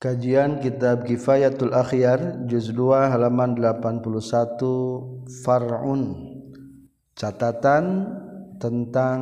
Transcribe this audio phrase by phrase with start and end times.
[0.00, 6.02] Kajian Kitab Kifayatul Akhyar juz 2 halaman 81 Far'un.
[7.12, 8.08] Catatan
[8.56, 9.20] tentang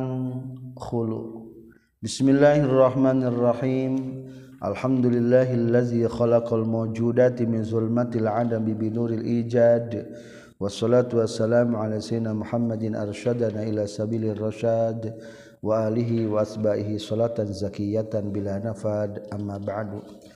[0.79, 1.51] khulu.
[1.99, 4.23] Bismillahirrahmanirrahim.
[4.63, 10.15] Alhamdulillahillazi khalaqal mawjudati min zulmatil adami binuril ijad.
[10.63, 15.11] Wassalatu wassalamu ala sayyidina Muhammadin arsyadana ila sabilir rasyad.
[15.59, 19.27] Wa alihi wa asbahihi salatan zakiyatan bila nafad.
[19.35, 20.28] Amma ba'du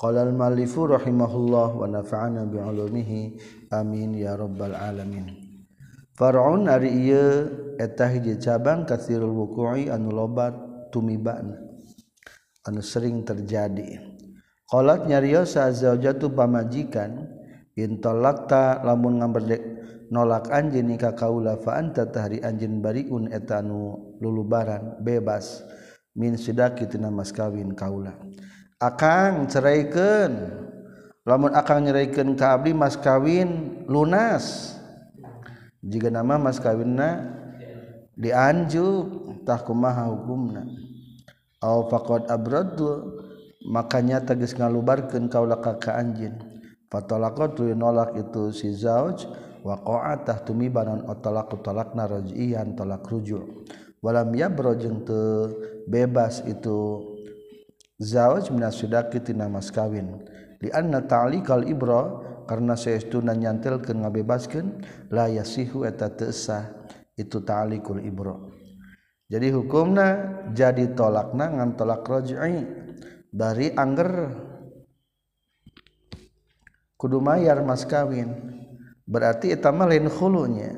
[0.00, 3.36] Qala al-malifu rahimahullah wa nafa'ana bi ulumihi
[3.68, 5.28] amin ya rabbal alamin.
[6.16, 10.56] Far'un ari ieu eta hiji cabang katsirul wuqu'i anu loba
[10.88, 11.60] tumibana
[12.64, 14.00] anu sering terjadi.
[14.72, 17.20] Qalat nyarios zaujatu pamajikan
[17.76, 19.60] in intolakta lamun ngamberdek
[20.08, 25.60] nolak anjeun ka kaula fa anta tahri anjeun bariun eta anu lulubaran bebas
[26.16, 28.16] min sidaki tina mas kawin kaula.
[28.80, 30.56] Akan ceraikan.
[31.28, 34.74] Lamun akan nyeraikan ka abdi mas kawin lunas.
[35.84, 37.28] Jika nama mas kawinna
[38.16, 39.28] dianjuk.
[39.44, 40.64] Tah kumaha hukumna?
[41.60, 43.20] Aw faqad abradu
[43.68, 46.40] makanya tegas ngalubarkeun kaula ka ka anjeun.
[46.88, 49.28] Fatalaqatu nolak itu si zauj.
[49.60, 53.68] Wa qa'atah tumibanan talaq talaqna raj'iyan talak rujuk
[54.00, 55.52] walam yabro jeung teu
[55.84, 57.09] bebas itu
[58.00, 60.24] zawaj minasidaki tina mas kawin.
[60.64, 64.66] Li anna ta'likal ibra karena saestuna nyantelkeun ngabebaskeun
[65.12, 66.66] la yasihu eta teu sah
[67.14, 68.34] itu ta'likul ibra.
[69.30, 70.06] Jadi hukumna
[70.50, 72.66] jadi tolakna ngan tolak raj'i
[73.30, 74.10] bari angger.
[76.98, 78.28] Kudu mayar mas kawin
[79.08, 80.76] berarti eta mah lain khulunya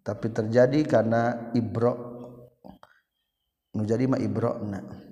[0.00, 1.92] tapi terjadi karena ibro
[3.76, 5.07] nu jadi mah ibrona.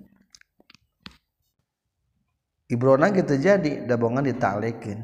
[2.67, 4.99] Ibrona gitu jadi dabongan ditalekin.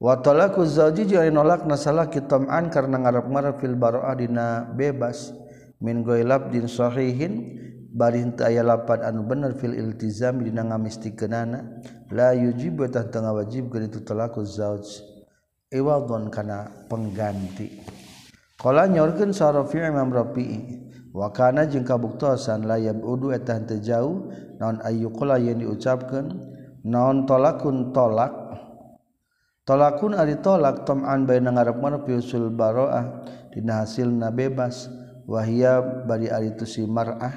[0.00, 5.30] Watalaku zauji jeung nolak nasalah kitam'an karena ngarep-ngarep fil baro'ah dina bebas.
[5.78, 7.56] Min goilab din sahihin
[7.94, 11.80] bari teu aya lapan anu bener fil iltizam dina ngamistikeunana
[12.12, 15.04] la yujibu tah teu ngawajibkeun itu talaku zauj.
[15.70, 17.78] Iwadon kana pengganti.
[18.58, 20.89] Qala nyorkeun sa Imam Rafi'i.
[21.10, 26.26] wakana jeung kabuktosan layab udu eta henteu jauh naon ayyuqula yen diucapkeun?
[26.80, 28.32] Naon tolakun tolak?
[29.68, 34.88] Tolakun ari tolak tam'an baina ngarep-ngarep usul baroah dina hasilna bebas.
[35.30, 37.30] Wahia bari ari tu si mar'ah.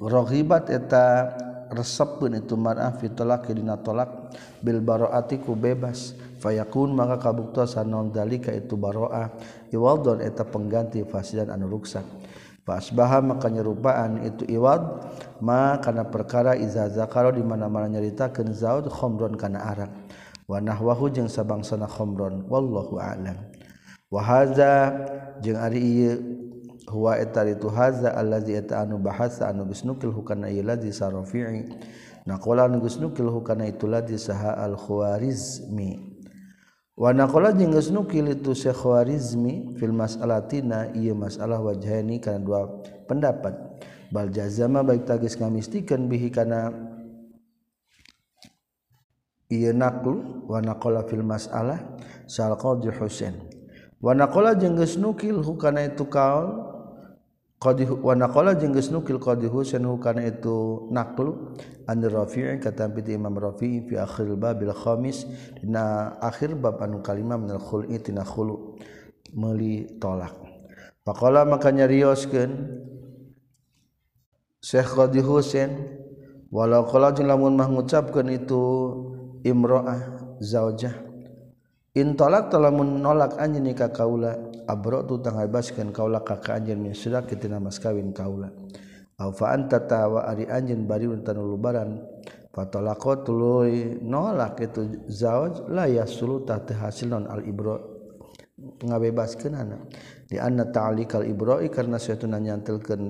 [0.00, 1.36] Raghibat eta
[1.70, 4.34] resep pun itu mar'ah fi talaqi dina tolak.
[4.64, 6.16] Bil baroati ku bebas.
[6.40, 9.30] Fayakun maka kabuktosan naon dalika itu baroah.
[9.70, 12.23] Iwaldon eta pengganti fasidan anu ruksak.
[12.64, 14.80] Fasbaha maka nyerupaan itu iwad
[15.44, 19.92] ma kana perkara iza zakaro di mana-mana nyaritakeun zaud khomron kana arak
[20.48, 23.36] wa nahwahu jeung sabangsana khomron wallahu a'lam.
[24.08, 24.96] Wa hadza
[25.44, 26.16] jeung ari ieu
[26.88, 31.68] huwa eta itu hadza allazi eta anu bahasa anu geus nukil hukana ieu ladzi sarafi'i
[32.24, 36.13] naqala anu geus nukil hukana itu ladzi saha al khawarizmi
[36.94, 42.60] Wanakola jengges nukil itu Syekhwarizmi fil masalatina iya masalah wajhani karena dua
[43.10, 43.50] pendapat.
[44.14, 46.70] Bal jazama baik tagis ngamistikan bihi karena
[49.50, 51.82] iya naklu wanakola fil masalah
[52.30, 53.42] salqadhi Husain.
[53.98, 56.73] Wanakola jengges nukil hukana itu kaul
[57.64, 61.56] nukil qadhi hukana itu naklu
[61.88, 65.24] an Rafi'i kata Imam Rafi'i fi akhir babil khamis
[65.60, 68.76] dina akhir bab anu kalimah minal khul'i tina khulu
[69.32, 70.36] meuli tolak.
[71.04, 72.80] Faqala maka nyarioskeun
[74.64, 76.00] Syekh Qadi Husain
[76.48, 78.62] walau qala jeung lamun mah ngucapkeun itu
[79.44, 80.00] imro'ah
[80.40, 80.96] zaujah
[81.92, 83.92] in talak talamun nolak anjeun ka
[84.66, 88.52] abrotu tang bebaskan kaulah kakak anjir min sudah kita mas kawin kaulah
[89.14, 92.02] Aufaan tata wa ari anjin bariun tanu lubaran.
[92.50, 97.94] Fatalaqo tuluy nolak itu zawaj la yasulu ta hasil non al ibro
[98.58, 99.78] ngabebaskeun ana
[100.30, 103.02] di anna ta'likal ibra'i karena suatu nanyantelkeun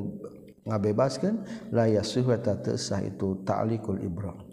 [0.65, 1.35] ngabebaskeun
[1.77, 4.44] la yasuhu ta sah itu ta'likul ibra'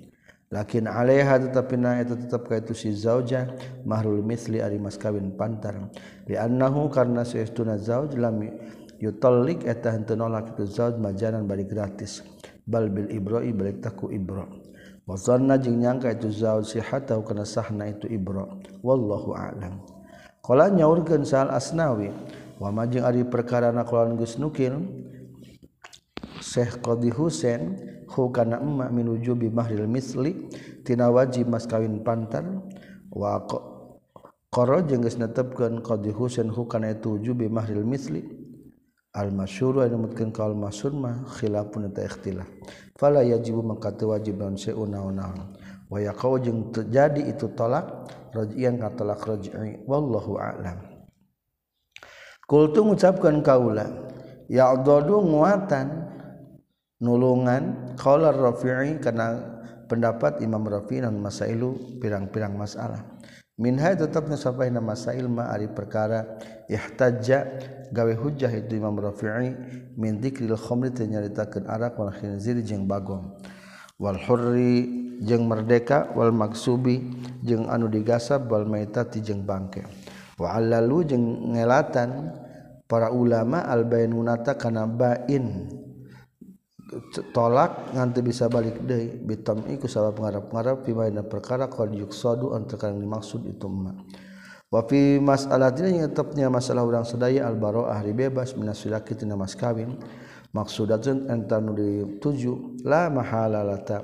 [0.51, 3.47] lakin Aleha tetap pina itu tetap ka itu si zauja
[3.87, 5.89] mahrul misli ari mas kawin pantar.
[6.27, 8.43] Li annahu karna saestuna zauj lam
[8.99, 12.21] yutallik eta henteu nolak itu zauj majanan bari gratis.
[12.61, 14.45] Bal bil ibra'i balik taku ibra
[15.01, 18.45] wa zanna jeung nyangka itu zauj sihat atau kana sahna itu ibra
[18.85, 19.81] wallahu a'lam.
[20.45, 22.13] Qala nyaurkeun sal asnawi
[22.61, 24.77] wa majing ari perkara na kulawan geus nukil
[26.41, 27.77] Syekh Qadhi Husain
[28.11, 30.51] hu kana emma min wujubi mahril misli
[30.83, 32.43] tina wajib mas kawin pantar
[33.11, 33.39] wa
[34.51, 38.23] qara jeung geus netepkeun qadi husain hukana itu jubi mahril misli.
[39.11, 42.47] Al masyhur anu mutkeun kaul masyhur mah khilafun ta ikhtilaf.
[42.95, 45.51] Fala yajibu maka teu wajib naon seuna-una
[45.91, 50.79] wa yaqau jeung terjadi itu tolak raj'ian ka tolak raj'i wallahu a'lam.
[52.47, 53.83] Kultu ngucapkeun kaula
[54.47, 56.00] ya'dadu nguatan
[57.01, 59.57] nulungan qaula rafi'i kana
[59.89, 63.03] pendapat Imam Rafi dan masailu pirang-pirang masalah.
[63.59, 66.39] Minha tetapnya sampai nama masail ma ari perkara
[66.71, 67.45] ihtajja
[67.91, 69.51] gawe hujjah itu Imam Rafi'i
[69.99, 73.35] min dzikril khamri nyaritakeun arak wal khinzir jeung bagong.
[73.99, 74.87] Wal hurri
[75.21, 77.11] jeung merdeka wal maksubi
[77.43, 79.83] jeung anu digasab wal maitati jeung bangke.
[80.39, 82.33] Wa allalu jeung ngelatan
[82.87, 85.69] para ulama albainunata kana bain
[87.31, 89.15] tolak nganti bisa balik deui.
[89.15, 93.95] Bitam iku sabab ngarap-ngarap fi maina perkara qad yuksadu antakan dimaksud itu ma
[94.71, 99.95] wa fi mas'alatina tetapnya masalah urang sedaya al baroah bebas minas silaki tina mas kawin.
[100.51, 104.03] Maksudatun anta nu dituju la mahala lata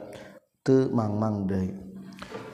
[0.63, 1.75] teu mangmang deui.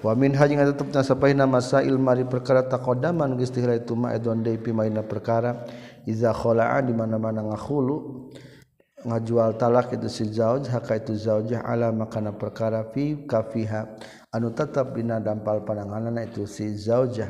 [0.01, 4.57] Wa min hajing tetapna sapaina masail mari perkara taqaddaman geus tihra itu ma edon deui
[4.57, 5.61] fi maina perkara.
[6.09, 7.95] Iza khala'a di mana-mana ngakhulu
[9.03, 13.99] ngajual talak itu si zauj haka itu zaujah ala makana perkara fi kafiha.
[14.33, 17.29] Anu tetap dina dampal pandanganana itu si zaujah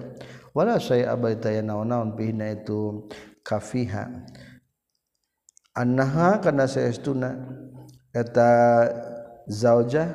[0.53, 3.09] wala saya abai taya naon-naon pihna itu
[3.41, 4.09] kafiha.
[5.73, 7.33] Annaha kana saestuna
[8.13, 8.49] eta
[9.49, 10.13] zaujah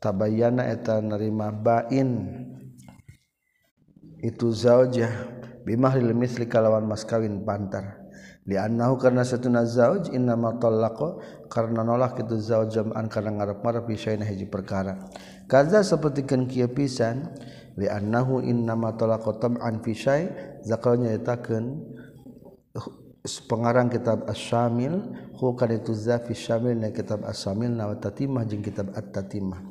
[0.00, 2.40] tabayyana eta nerima bain.
[4.24, 5.12] Itu zaujah
[5.68, 8.03] bimahril misli kalawan mas kawin pantar
[8.44, 11.16] liannahu karena satuna zauj innama talaqa
[11.48, 15.00] karena nolak itu zauj jam'an karena ngarep-ngarep bisaina hiji perkara.
[15.48, 17.32] Kaza sapertikeun kieu pisan
[17.80, 20.22] liannahu innama talaqa tam'an fi syai
[20.60, 21.84] zakalnya nyatakeun
[23.48, 25.00] pengarang kitab as-syamil
[25.40, 29.64] hu kana itu za fi syamil na kitab as-syamil na tatimah jeung kitab at-tatimah.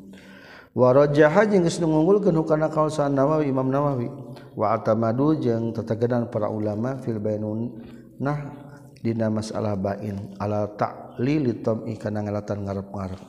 [0.74, 4.10] Warajaha jeung geus ngunggulkeun hukana kaul Nawawi Imam Nawawi.
[4.58, 7.78] Wa atamadu jeung tatagedan para ulama fil bainun
[8.18, 8.63] nah
[9.04, 13.22] dina masalah bain ala ta'lili tam'i kana ngalatan ngarep-ngarep.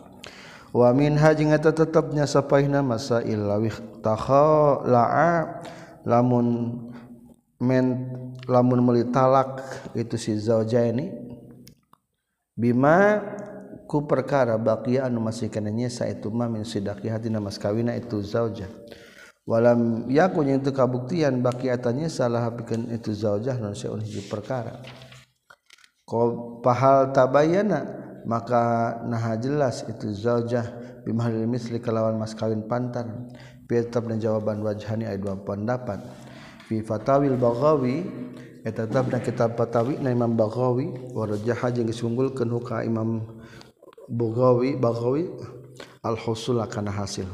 [0.70, 5.62] Wa min hajing eta tetepnya sapaihna masail lawih takhala'a
[6.06, 6.78] lamun
[7.58, 7.86] men
[8.46, 9.62] lamun meuli talak
[9.94, 11.10] itu si zaujaini
[12.54, 13.22] bima
[13.86, 18.18] ku perkara baqiya anu masih kana nyesa itu mah min sidaqi hatina mas kawina itu
[18.20, 18.68] zaujah
[19.44, 24.80] walam yakun yang itu kabuktian baqiatannya salah pikeun itu zaujah non seun hiji perkara
[26.04, 27.84] ko pahal tabayana
[28.24, 30.64] maka nah jelas itu zaujah
[31.04, 33.08] bimahal misli kalawan mas kawin pantar.
[33.64, 35.96] Pitab dan jawaban wajhani ayat dua pendapat.
[36.68, 38.04] Fi fatawil baghawi
[38.60, 43.24] eta tabna kitab fatawi na Imam Baghawi wa rajaha jeung disunggulkeun huka Imam
[44.04, 45.32] Bughawi Baghawi
[46.04, 47.24] al-husul kana hasil.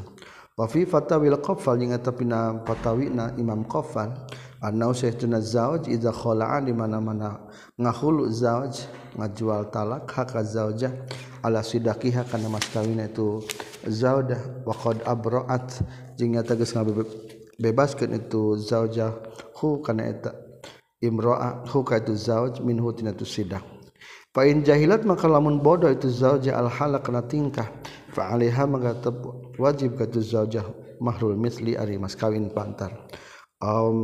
[0.55, 4.15] Wa fi fatawil qafal jeung eta pina fatawina Imam Qafal
[4.61, 7.49] anau sayyiduna zauj idza khala'a di mana-mana.
[7.81, 8.85] Ngahulu zauj
[9.17, 10.93] ngajual talak hak zaujah.
[11.41, 13.41] Ala sidakiha kana mas kawin itu
[13.89, 15.81] zaudah wa qad abra'at
[16.13, 19.17] jeung nyata geus ngabebaskeun itu zaujah.
[19.57, 20.37] Hu kana eta
[21.01, 23.65] imra'a hu ka itu zauj minhu tina tu sidak
[24.31, 27.65] fa in jahilat maka lamun bodoh itu zaujah al halak kana tingkah.
[28.13, 29.01] Fa alaiha maka
[29.57, 30.65] wajib ka itu zaujah
[31.01, 32.93] mahrul misli ari mas kawin pantar
[33.61, 33.97] um,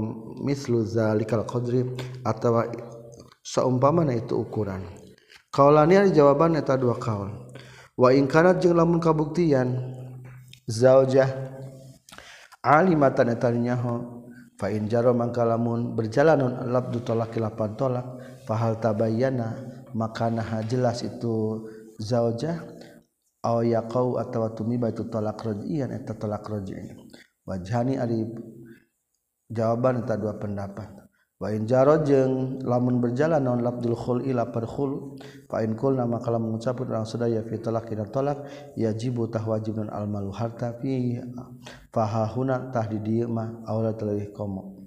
[0.46, 1.84] mislu zalikal qadri
[2.24, 2.64] atau
[3.42, 4.86] seumpama itu ukuran.
[5.52, 7.34] Kaulani ada jawaban eta dua kaul.
[7.98, 9.74] Wa ingkarat jeung lamun kabuktian
[10.70, 11.34] zaujah
[12.62, 14.22] alimatan eta nyaho
[14.60, 18.06] fa in jaro mangka lamun berjalan non labdu tolak kilapan tolak
[18.46, 19.56] fahal tabayyana
[19.96, 21.66] maka nah jelas itu
[21.98, 22.62] zaujah
[23.42, 27.00] aw yaqau atawa tumiba itu tolak rajian eta tolak rajian
[27.48, 28.28] wajhani ari
[29.51, 31.08] jawaban tak dua pendapat.
[31.38, 36.89] Wain jaro jeung lamun berjalan non labdul khul ila perkhul fa'in kul nama kalam mengucapkan
[36.89, 41.22] orang sedaya fi tolak kina tolak yajibu tah wajib non al malu harta fi
[41.94, 44.82] fahahuna tah di dieu mah aula teleuh komo.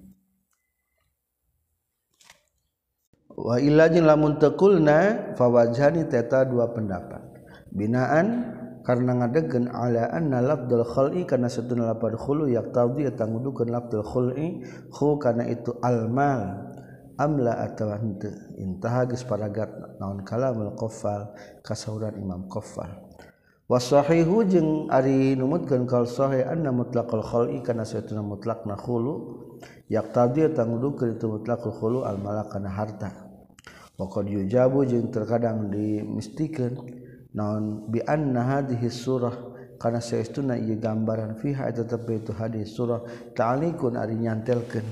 [3.30, 7.30] Wa illa jeung lamun tekulna fawajhani teta dua pendapat.
[7.70, 14.04] Binaan karena ngadegen ala anna lafdul khul'i karena setuna lapad khulu yak tawdi tangudukeun lafdul
[14.04, 16.68] khul'i khu karena itu almal.
[17.20, 19.68] Amla atau henteu intaha geus paragat
[20.00, 22.88] naon kalamul qaffal kasauran imam qaffal
[23.68, 29.36] wasahihu jeung ari numutkeun kal sahih anna mutlaqul khul'i karena setuna mutlaqna khulu.
[29.92, 33.12] Yak tawdi tangudukeun itu mutlaqul khulu al malakana harta.
[34.00, 36.99] Wakad yujabu jeung terkadang dimistikeun
[37.34, 37.90] naon?
[37.90, 39.36] Bian hadhihi surah.
[39.80, 43.00] Karena seestuna ieu gambaran fiha eta tepi itu hadis surah.
[43.32, 44.84] Ta'alikun ari nyantelkeun.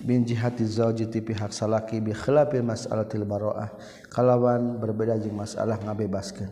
[0.00, 3.68] Bin jihati zauji ti pihak salaki bi khilafi mas'alatil baroah
[4.08, 6.48] kalawan berbeda jeung masalah ngabebaskeun.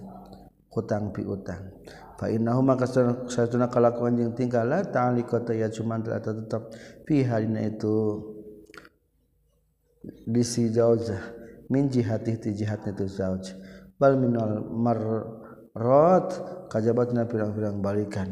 [0.68, 1.72] Hutang piutang
[2.20, 2.84] fa innahu maka
[3.30, 6.76] satuna kalakuan jeung tingkah la ta'alikata ya cuman eta tetep
[7.08, 8.20] fiha dina itu
[10.28, 11.22] bisi zaujah
[11.72, 13.54] min jihati ti jihatna tu zauj.
[13.98, 16.30] Bal minal marrat
[16.70, 18.30] kajabatna pirang-pirang balikan.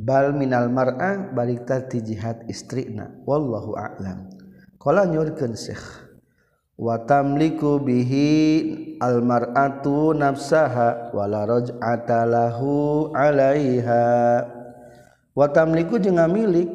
[0.00, 4.32] Bal minal mar'a balik ti jihad istrina wallahu a'lam.
[4.80, 5.84] Qala nyurkeun syekh.
[6.80, 14.08] Watamliku bihi almar'atu nafsaha wala raj'atalahu 'alaiha.
[15.36, 16.72] Watamliku jeung ngamilik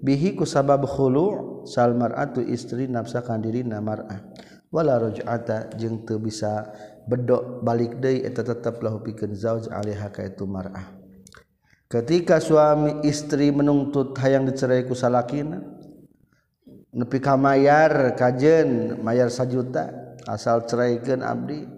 [0.00, 4.31] bihi ku sabab khulu sal mar'atu istri nafsa kan diri mar'ah
[4.72, 6.72] wala raj'ata jeung teu bisa
[7.04, 10.96] bedok balik deui eta tetep lahu pikeun zauj 'alaiha ka itu mar'ah.
[11.92, 15.60] Ketika suami istri menuntut hayang dicerai ku salakina
[16.88, 21.68] nepi ka mayar kajen mayar sajuta asal ceraikan abdi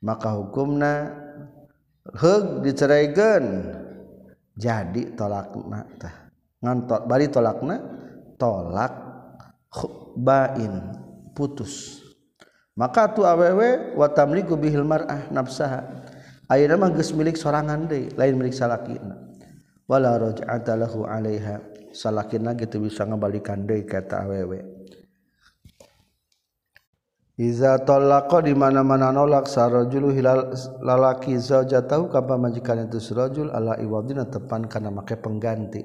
[0.00, 1.12] maka hukumna
[2.16, 3.76] heg diceraikan.
[4.60, 7.76] Jadi tolakna tah ngantot bari tolakna
[8.36, 8.92] tolak
[10.16, 10.96] bain
[11.40, 12.04] putus.
[12.76, 16.04] Maka tu awewe wa tamliku bihil mar'ah nafsaha.
[16.52, 19.16] Ayeuna mah geus milik sorangan deui lain milik salakina.
[19.88, 21.64] Wala raj'ata lahu 'alaiha.
[21.96, 24.60] Salakin gitu bisa ngabalikan deui kata awewe.
[27.40, 30.52] Iza tolaqa di mana-mana nolak sarajulu hilal
[30.84, 35.80] lalaki zaujatahu kapa majikan itu surajul ala iwadina tepan kana make pengganti.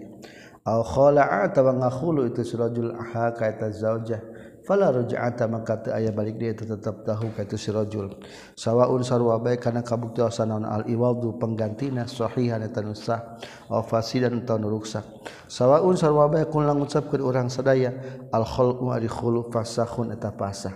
[0.68, 1.80] Au khala'a atawa
[2.28, 4.35] itu surajul aha kaita zaujah
[4.65, 8.10] fala ruj'ata maka teu aya balik dia tetap tahu ka itu si rajul.
[8.57, 13.38] Sawaun sarua bae kana kabuktian naon al iwadu penggantina sahihan eta nu sah
[13.69, 15.05] aw fasidan atawa nu ruksak
[15.45, 17.93] sawaun sarua bae kun lang ucapkeun urang sadaya
[18.34, 19.07] al khulu ari
[19.53, 20.74] fasakhun eta pasah.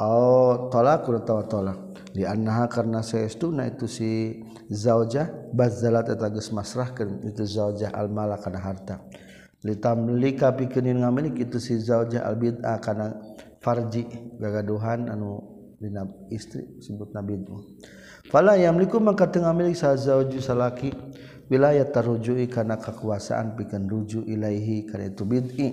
[0.00, 1.78] Aw talaqun atawa talak
[2.14, 4.40] di annaha karna saestuna itu si
[4.70, 9.02] zaujah bazzalat eta geus masrahkeun itu zaujah al malakana harta
[9.64, 13.16] litamlika pikeun ngamilik itu si zaujah al bid'ah kana
[13.60, 14.08] farji
[14.40, 15.40] gagaduhan anu
[15.76, 17.56] dina istri sebut nabi itu
[18.32, 20.92] fala yamliku maka teu ngamilik sa zauju salaki
[21.50, 25.68] wilayah tarujui kana kekuasaan pikeun ruju ilaihi kana itu bid'i.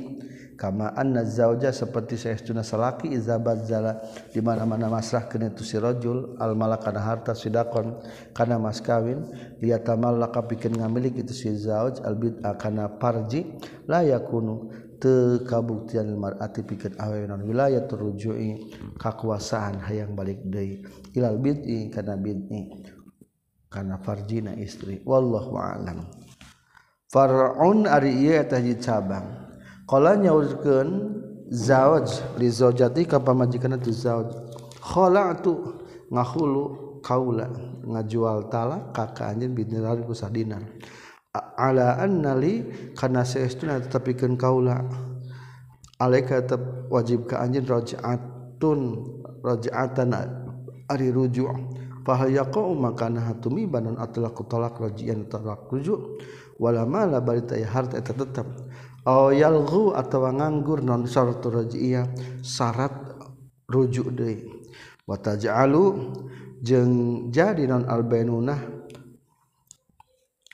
[0.57, 4.01] kamaan nazauja seperti seestuna salaki izabat zala
[4.33, 8.01] di mana-mana masrah kena tu si rajul al malak kana harta sidakon
[8.33, 9.21] kana mas kawin
[9.61, 13.45] liya tamallaka pikeun ngamilik itu si zauj al bid'a kana parji
[13.85, 20.81] la yakunu teu kabuktian mar'ati pikeun awewe non wilayah turujui kakuasaan hayang balik deui.
[21.13, 22.73] Ilal bid'i kana bid'i
[23.69, 25.05] kana farjina istri.
[25.05, 26.01] Wallahu a'lam.
[27.07, 29.46] Far'un ari ieu eta cabang.
[29.87, 30.89] Kala nyaurkeun
[31.47, 34.35] zawaj li zaujati ka pamajikan tu zawaj.
[34.83, 35.79] Khala'tu
[36.11, 36.63] ngahulu
[36.99, 37.47] kaula
[37.87, 40.59] ngajual talak ka ka anjeun bidinaar ku sadinar.
[41.55, 42.67] Ala anna li
[42.99, 44.83] kana saestuna tetepikeun kaula.
[46.03, 48.79] Alaika tetep wajib ka anjeun raj'atun
[49.39, 50.11] raj'atan
[50.91, 51.47] ari rujuk.
[52.03, 56.19] Fahal yaqau makana hatumi banan atlaqu talak rajian talak rujuk
[56.59, 58.47] wala mala balita ya harta eta tetep
[59.31, 62.95] yalhu atau nganggur non syarat
[63.71, 64.11] rujuk
[65.07, 65.85] watalu
[66.59, 66.91] jeng
[67.31, 68.59] jadi non albenunah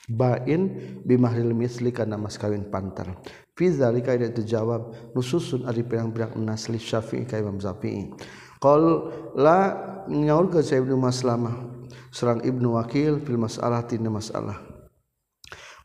[0.04, 0.62] bain
[1.02, 3.16] bimahril misli karena mas kawin pantar
[3.54, 8.10] Fizalika itu jawab nususun ari pirang-pirang nasli Syafi'i ka Imam Syafi'i.
[8.58, 9.78] Qol la
[10.10, 11.70] nyaul ke Ibnu Maslamah
[12.10, 14.58] serang Ibnu Wakil fil mas'alah tina masalah.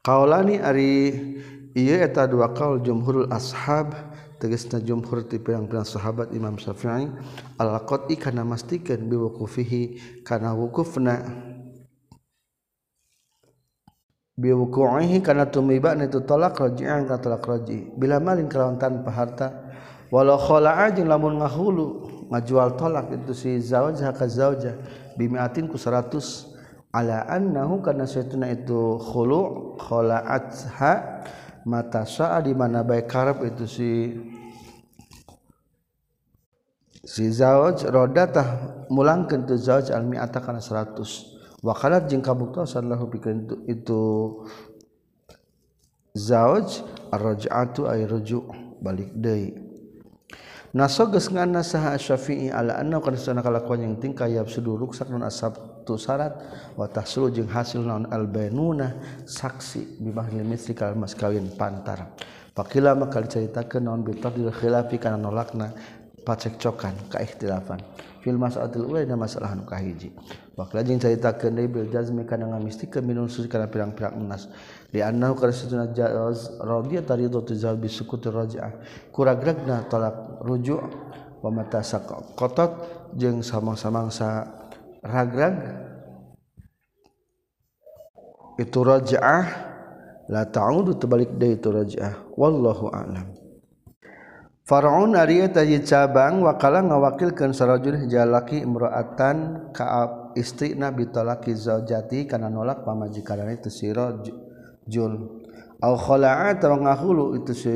[0.01, 1.13] Qaulani ari
[1.88, 3.95] eta dua kal jumhurul ashab
[4.39, 7.07] tegesna jumhur ti pirang-pirang sahabat Imam Syafi'i.
[7.59, 9.81] Al-qat'i kana mastikeun bi wuqufihi
[10.27, 11.24] kana wukufna
[14.39, 17.91] bi wuqu'ihi kana tumiba itu talak raji'an ka talak raji.
[17.95, 19.48] Bila malin kalawan tanpa harta
[20.12, 24.77] walau khala'a jeung lamun ngahulu ngajual tolak itu si zawjah ka zaujah
[25.19, 26.50] bimiatin ku 100
[26.95, 31.21] ala annahu kana saytuna itu khulu khala'atha
[31.67, 33.91] mata saat di mana baik karep itu si
[37.03, 38.47] si zauj roda tah
[38.91, 44.01] mulangkeun tu zauj almi atakan kana 100 wa qalat jeung kabuktosan lahu pikeun itu
[46.15, 48.47] zauj ar-raj'atu ay rujuk
[48.79, 49.68] balik deui.
[50.73, 55.81] nasoges ngana saha syafi'i ala anna kana sunna kalakuan yang tingkah yab sudu ruksak asab
[55.81, 56.38] tu syarat
[56.77, 58.93] wa tahsul jeung hasil non albainuna
[59.25, 62.13] saksi bimahil misri kal mas kawin pantar.
[62.53, 65.73] Pakila maka diceritakan non bitadil khilafi kana nolakna
[66.21, 67.81] pacekcokan kaikhtilafan
[68.21, 70.13] fil masalatil ula dina masalah nu kahiji.
[70.53, 74.45] Wakila jeung caritakeun deui bil jazmi kana ngamistikeun minun suci kana pirang-pirang nas.
[74.45, 78.81] -pirang annahu kana satuna jaz radiyat taridatu tuzal bi sukut raj'ah
[79.13, 80.81] kuragragna tolak rujuk
[81.46, 82.74] wa mata saqatat
[83.13, 84.50] jeung samang-samangsa
[85.05, 85.55] ragrag.
[88.58, 89.46] Itu raj'ah
[90.27, 93.38] la ta'udu terbalik deui itu raj'ah wallahu a'lam.
[94.69, 102.53] Faraun ari taji cabang wakala ngawakilkeun sarajul jalaki imro'atan ka istri nabi talaki zaujati kana
[102.53, 104.13] nolak pamajikan itu sira
[104.89, 105.46] jun.
[105.79, 107.75] Au khala'a atau ngahulu itu si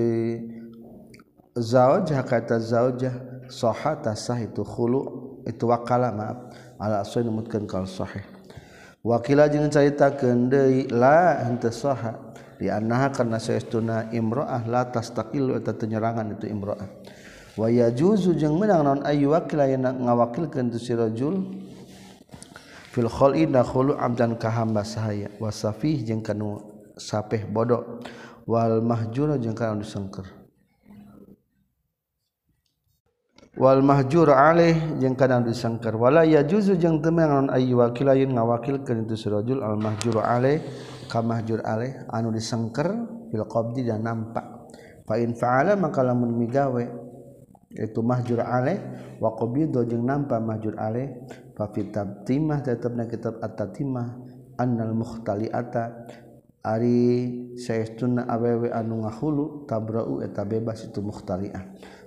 [1.56, 3.16] zaujah kata zaujah
[3.48, 5.02] sahata sah itu khulu
[5.48, 6.52] itu wakala maaf.
[6.82, 8.26] Ala asli numutkeun kal sahih.
[9.04, 15.72] Wakila jeung caritakeun deui la henteu saha di annaha karena saestuna imro'ah la tastaqilu eta
[15.76, 16.88] tenyerangan itu imro'ah.
[17.56, 21.40] Wa yajuzu jeung menang naon ayu wakila yana ngawakilkeun tu si rajul
[22.92, 25.32] fil khal'i na khulu amdan ka hamba sahaya.
[25.40, 28.02] Wa safih jeung kanu sapeh bodoh
[28.50, 30.26] wal mahjura jeung kana disengker.
[33.54, 35.94] Wal mahjur alaih jeung kana disengker.
[35.94, 40.62] Wala yajuzu jeung teu mangnon ayu wakilayeun ngawakilkeun itu surajul al mahjur alaih
[41.06, 42.90] ka mahjur alaih anu disengker
[43.30, 44.46] fil qabdi dan nampak
[45.06, 46.86] fa in fa'ala maka lamun migawe
[47.74, 48.78] itu mahjur alaih
[49.22, 51.14] wa qabidu jeung nampak mahjur alaih
[51.54, 54.18] fa fitab timah tetepna kitab at-tatimah
[54.58, 56.10] annal mukhtali'ata
[56.64, 57.28] Ari
[57.60, 61.60] saestuna awewe anu ngahulu tabrau eta bebas itu mukhtariah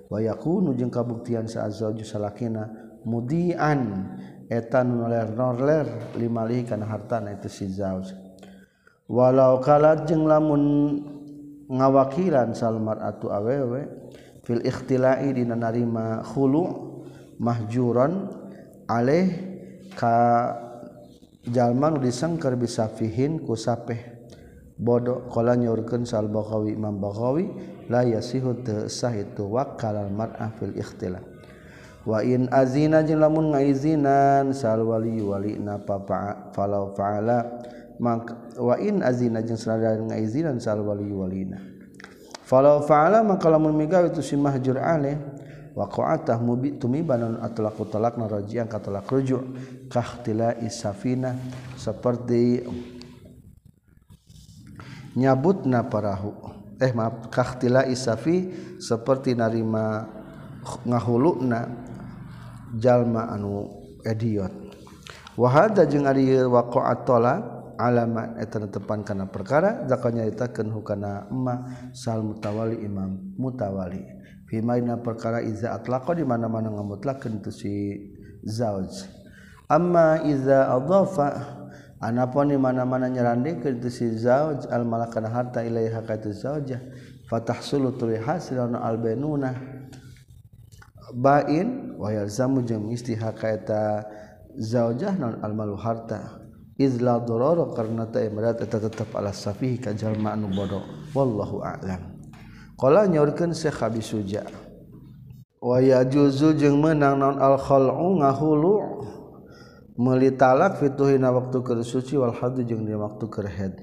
[0.08, 2.64] wa yakunu jeung kabuktian sa azwaju salakina
[3.04, 4.08] mudian
[4.48, 8.16] eta nu ler norler limali kana hartana itu si zauj
[9.12, 11.04] walau kalat jeung lamun
[11.68, 14.08] ngawakilan salmar atu awewe
[14.40, 16.64] fil ikhtilai dina narima khulu
[17.36, 18.32] mahjuran
[18.88, 19.36] alaih
[19.92, 20.16] ka
[21.44, 24.15] jalma nu disengker bisa fihin ku sapeh
[24.76, 27.48] bodohkola sal salbakhawi Imam Bakhawi
[27.88, 28.56] la yasihu
[28.92, 31.24] sah itu wakal mar'ah fil ikhtilaf.
[32.06, 37.66] Wa in azina jeung lamun ngaizinan sal wali wali na papa falau faala.
[37.96, 41.76] Mak wa in azina jeung sadaran ngaizinan sal wali walina
[42.46, 45.18] falau faala maka lamun migawe itu si mahjur ale
[45.74, 49.42] waqa'atah mubi tumibanan atlaqu talaqna raji'an ka talaq rujuk
[49.90, 51.34] kahtila isafina
[51.74, 52.62] seperti
[55.16, 56.36] nyabutna parahu.
[56.76, 60.04] Eh maaf kahtila isafi seperti narima
[60.84, 61.72] ngahulukna
[62.76, 63.72] jalma anu
[64.04, 64.52] ediot.
[65.40, 67.40] Wahada jeung ari waqa'at talak
[67.76, 74.04] alamat eta tepan kana perkara zakon nyaritakeun hukana emma sal mutawali imam mutawali.
[74.46, 77.72] Fi maina perkara iza atlaqa di mana-mana ngamutlakeun tu si
[78.44, 79.08] zauj.
[79.68, 81.28] Amma iza adhafa
[81.96, 86.76] Anapun di mana-mana nyerandi ke si zauj al malakana harta ilaiha ka itu zaujah
[87.24, 89.56] fatahsulu tuli hasil al bainuna
[91.16, 94.04] bain wa yalzamu jeung istiha ka eta
[94.60, 96.44] zaujah non al malu harta.
[96.76, 100.84] Izla dororo karena ta imrat eta tetap ala safih ka jalma anu bodoh
[101.16, 102.12] wallahu a'lam.
[102.76, 104.44] Qala nyaurkeun syekh abi suja
[105.64, 108.74] wa yajuzu jeung meunang non al khal'u ngahulu.
[109.96, 113.74] meli talak fituhina waktu keur suci wal hadu jeung di waktu keur haid.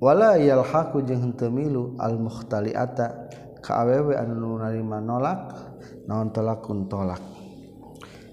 [0.00, 3.28] Wala yalhaqu jeung henteu milu al mukhtali'ata.
[3.60, 5.52] Ka awewe anu narima nolak
[6.08, 7.20] naon talakun tolak.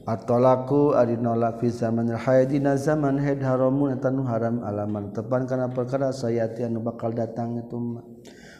[0.07, 2.55] At-tolaku nolak fi zaman haid.
[2.55, 5.11] Dina zaman haid haramun eta haram alaman.
[5.11, 8.16] Tepan kana perkara sayati anu bakal datang itu mah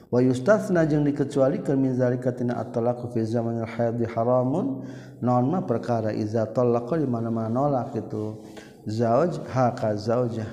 [0.07, 4.87] wa yustasna jeung dikecualikeun min zalika tina atolaku fi zaman haid haramun.
[5.17, 8.37] Naon mah perkara iza talaqa di mana-mana nolak itu
[8.85, 10.45] zauj haka zaujah.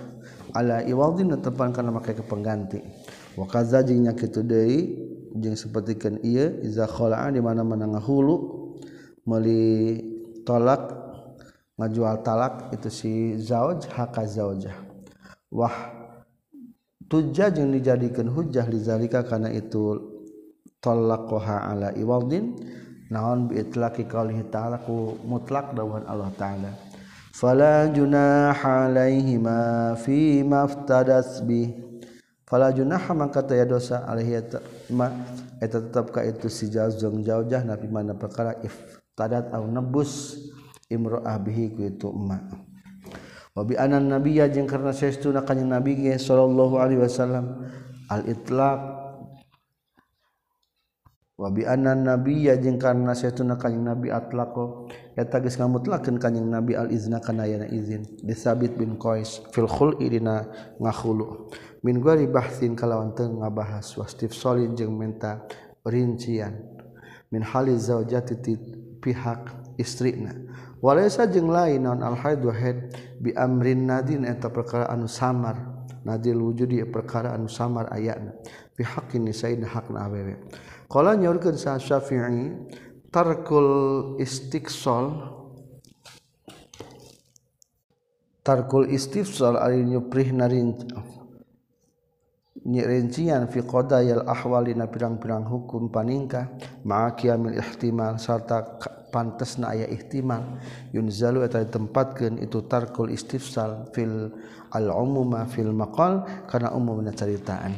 [0.57, 2.81] Ala iwadin tepan kana make kepengganti
[3.37, 4.97] wa kaza jeung nya kitu deui
[5.35, 8.35] jeung sapertikeun ieu iza khala'a di mana-mana ngahulu
[9.27, 10.01] meuli
[10.47, 10.95] tolak
[11.75, 14.79] ngajual talak itu si zauj haka zaujah.
[15.51, 15.94] Wah
[17.09, 20.01] tujja jeung dijadikan hujjah lizalika karena itu
[20.85, 22.57] talaqaha ala iwadin
[23.09, 26.73] naon bi itlaqi qaulihi ta'ala ku mutlak dawuhan Allah taala.
[27.35, 31.67] Fala junaha alaihima fi maftadas bi
[32.47, 34.39] fala junaha maka taya dosa alaihi
[34.95, 35.11] ma
[35.59, 40.39] eta tetap ka itu si jazung jaujah nabi mana perkara iftadat au nebus
[40.87, 42.64] imro'ah bihi ku itu emak
[43.55, 47.63] wabi anan nabiya jeung karena saestuna kanjing nabi ge sallallahu alaihi wasallam.
[48.11, 48.81] Al itlaq
[51.39, 54.91] wabi anan nabiya jeung karena saestuna kanjing nabi atlaqo.
[55.15, 58.03] Eta geus ngamutlakeun kanjing nabi al izna kana yana izin.
[58.27, 60.51] Disabit bin qais fil khul'i dina
[60.83, 61.55] ngakhulu.
[61.87, 65.47] Min gari bahsin kalawan teu ngabahas wastif solid jeung minta
[65.87, 66.59] rincian.
[67.31, 68.35] Min haliz zaujati
[68.99, 70.35] pihak istrina.
[70.85, 72.93] Walaysa jeung lain non al haid wa haid.
[73.25, 75.73] bi amrin nadin eta perkara anu samar.
[76.05, 78.37] Nadil wujud perkara anu samar ayatna
[78.77, 80.37] bihakin nisain hakna awewe.
[80.93, 82.53] Qala nyaurkeun sa syafi'i
[83.09, 85.33] tarkul istiqsal
[88.45, 90.77] tarkul istifsal ari nyuprih narin
[92.65, 96.49] rincian fi qadayal ahwali na pirang-pirang hukum paningkah
[96.89, 98.81] ma'a qiyamil ihtimal sarta
[99.13, 100.43] pantesna aya ihtimal.
[100.91, 104.33] Yunzalu eta ditempatkeun itu tarkul istifsal fil
[104.73, 107.77] al umuma fil maqal kana umumna caritaan.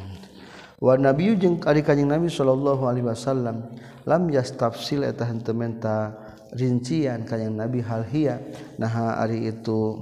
[0.81, 6.15] Nabi kanyeng nabi Shallallahu Alaihi Wasallam lam yatafsilmenta
[6.53, 8.39] rincian kayang nabi halhia
[8.79, 9.99] nah hari itu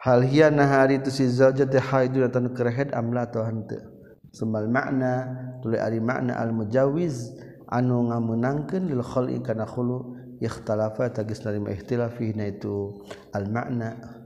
[0.00, 3.84] hal hiya nahari tu si zawja teh haidun atan kerhed amla atau henteu
[4.32, 5.28] sembal makna
[5.60, 7.36] tuluy ari makna al mujawiz
[7.68, 12.96] anu ngameunangkeun lil khalqi kana khulu ikhtalafa tagis narima ikhtilaf fi na itu
[13.36, 14.20] al makna.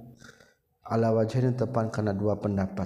[0.84, 2.84] Ala wajhain tepan kana dua pendapat.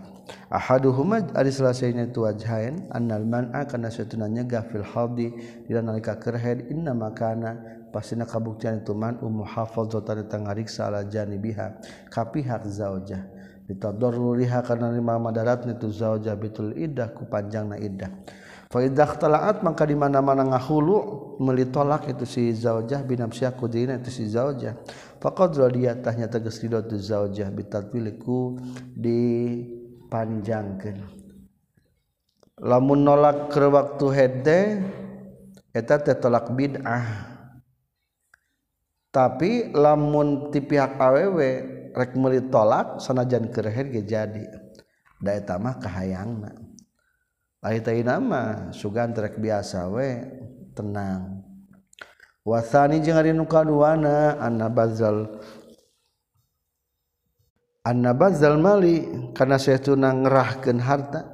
[0.54, 5.34] Ahaduhuma ari salasainya itu wajhain annal man'a kana satuna nyegah fil hadi
[5.66, 11.80] dina nalika kerhed inna makana pasina kabuktian itu man ummu hafadzatan tangariksa ala janibiha
[12.12, 13.24] ka pihak zaujah
[13.68, 18.08] bitadarruriha kana lima madarat itu zaujah bitul iddah ku panjangna iddah.
[18.68, 24.24] Fa idza talaat maka di mana-mana ngahulu melitolak itu si zaujah binafsiha kudina itu si
[24.28, 24.76] zaujah.
[25.20, 28.60] Faqad radiyatahnya tegas ridho tu zaujah bitatwiliku
[28.92, 29.20] di
[30.08, 31.18] panjangkan
[32.58, 34.60] lamun nolak ke waktu hede
[35.70, 37.27] eta tolak bid'ah
[39.08, 41.38] tapi lamun ti pihak aww
[41.94, 44.44] rek meuli tolak sanajan kereher ge jadi.
[45.18, 46.54] Da eta mah kahayangna.
[47.58, 50.22] Lain teh nama sugan rek biasa we
[50.78, 51.42] tenang.
[52.46, 55.42] Wasani jeung ari nu kaduana anna bazal
[57.84, 59.04] anna bazal mali
[59.36, 61.28] kana saytuna ngerahkeun harta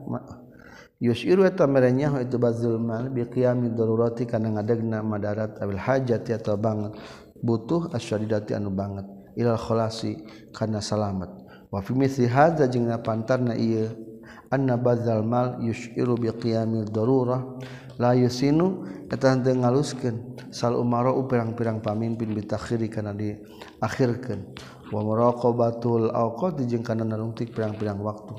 [0.98, 6.38] yusiru eta merenya itu bazul mal bi qiyamid darurati kana ngadegna madarat abil hajat ya
[6.56, 6.98] banget.
[7.44, 9.04] butuh asyadidati anu banget.
[9.36, 13.90] Ilal kholasi karena salamet wa fi mithli hadza jeung na ieu
[14.46, 17.42] anna badzal mal yushiru bi qiyamil darurah
[17.98, 23.34] la yusinu eta teu ngaluskeun sal umara pirang-pirang pamimpin bitakhiri kana di
[23.82, 24.54] akhirkeun
[24.94, 28.38] wa muraqabatul awqat jeung kana narungtik pirang-pirang waktu.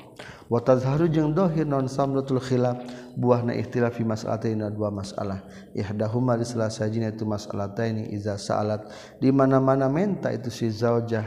[0.51, 2.81] watazharu jeung dohir non samratul khilaf
[3.17, 5.43] buah na ikhtilafi mas'alatina dua masalah.
[5.73, 8.87] Ihdahuma di salah sajina itu mas'alataini iza sa'alat.
[9.17, 11.25] Di mana-mana menta itu si zaujah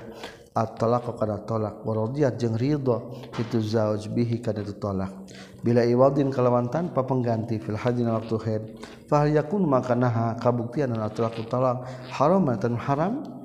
[0.59, 2.99] at-talaq kana talak wa radiyat jeung ridha
[3.39, 5.15] itu zauj bihi kana itu talak
[5.63, 8.63] bila iwadin kalawan tanpa pengganti fil hadina waktu haid
[9.07, 13.38] fa yakun maka naha kabuktian at-talaq talak haram tan haram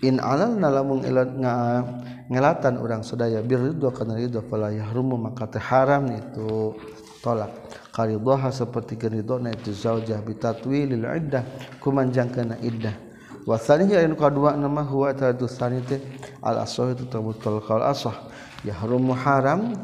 [0.00, 1.84] in alal lamun nga
[2.30, 6.72] ngelatan orang sedaya bir ridho kana ridho fala yahrumu maka teh haram itu
[7.20, 7.52] tolak.
[7.90, 8.96] Qaridaha seperti
[9.42, 11.42] na itu zaujah bitatwilil iddah
[11.82, 12.94] kumanjangkeuna iddah.
[13.44, 15.98] Wa tsaniya anu kadua nama huwa tadu sanite
[16.38, 18.30] al asah itu tabutul qaul asah
[18.62, 19.74] yahrumu haram.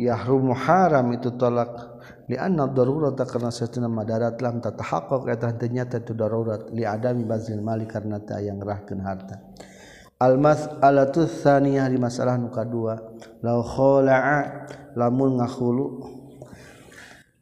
[0.00, 1.91] Yahrumu haram itu tolak
[2.32, 6.72] lianna darurat karena satuna madarat lam tatahaqqaq eta ternyata itu darurat.
[6.72, 9.52] Li adami bazil mali karena ta yang rahkeun harta.
[10.16, 12.94] Al mas'alatu tsaniyah di masalah nu kadua
[13.42, 15.86] law khala'a lamun ngakhulu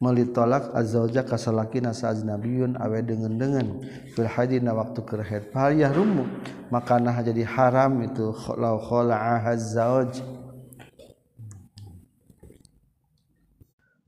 [0.01, 3.85] melitolak azwajah kasalakina saajnabiyun awe dengan-dengan
[4.17, 6.25] fil hadina waktu kerhet fal yahrumu
[6.73, 8.33] maka nah jadi haram itu.
[8.57, 10.40] Law khala'a azwaj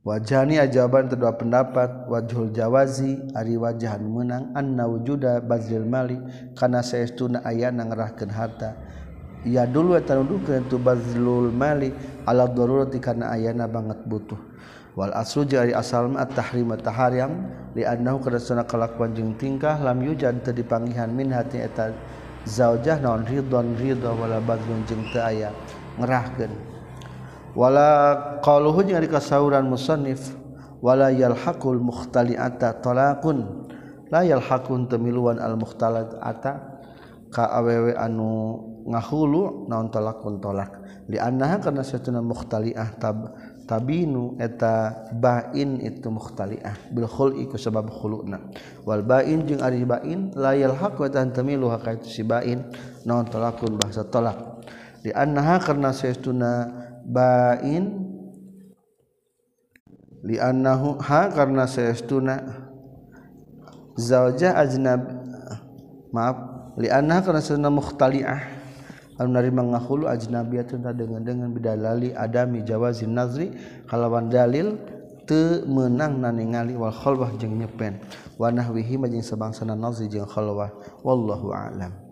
[0.03, 2.05] wajahni ajaban kedua pendapat.
[2.11, 6.19] Wajhul jawazi ari wajahan menang anna wujuda bazil mali
[6.53, 8.75] kana saestuna aya ngerahkeun harta.
[9.43, 11.91] Ya dulu eta nuduhkeun tu bazlul mali
[12.23, 14.39] ala darurati kana ayana banget butuh.
[14.93, 20.39] Wal aslu jari asal ma tahrim tahariam li annahu kadasana kalakuan jeung tingkah lam yujan
[20.45, 21.91] teu dipanggihan min hati eta
[22.45, 25.49] zaujah naon ridon ridha wala bazlun jeung teu aya
[25.97, 26.72] ngerahkeun.
[27.53, 27.87] wala
[28.41, 30.41] qauluhu jeung ari kasauran musannif.
[30.83, 33.71] Wala yalhaqul mukhtali'ata talaqun.
[34.11, 36.51] La yalhaqun temiluan al mukhtali'ata
[37.31, 43.31] ka awewe anu ngahulu naon talakun tolak li annaha kana satuna mukhtali'ah tab
[43.63, 48.37] tabinu eta bain itu mukhtali'ah bil khul'i ku sabab khulu'na.
[48.83, 52.69] Wal bain jeung ari bain la yalhaqu eta tamilu ka itu si bain.
[53.07, 54.67] Naon talakun bahasa tolak
[55.01, 56.69] li annaha kana satuna
[57.03, 58.03] bain
[60.23, 62.63] liannahu ha karena saestuna
[63.99, 65.03] zaujah ajnab
[66.15, 66.37] maaf
[66.79, 68.41] lianna karena sunna mukhtali'ah
[69.19, 73.53] anu nari mangahulu ajnabiyatun dengan dengan bidalali adami jawazin nazri
[73.85, 74.79] kalawan dalil
[75.29, 78.01] teu meunang naningali wal khalwah jeung nyepen
[78.35, 80.73] wa nahwihi jeung sabangsa nazri jeung khalwah
[81.05, 82.02] wallahu a'lam.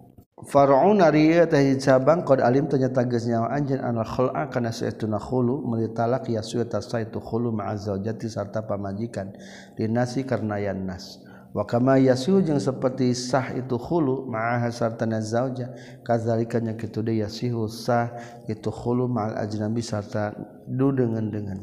[0.41, 5.61] Farun ari teh cabang qad alim ternyata geus nyawa anjeun anal khul'a kana sayyiduna khulu
[5.69, 9.37] melitalak ya sayyiduna sayyidu khulu ma'azal jati sarta pamajikan
[9.77, 11.21] dinasi karena yan nas.
[11.51, 17.21] Wa kama yasu jeung seperti sah itu khulu ma'aha sarta nazauja kadzalika nya kitu deui
[17.21, 18.09] yasihu sah
[18.47, 20.31] itu khulu ma'al ajnabi sarta
[20.63, 21.59] du dengan dengan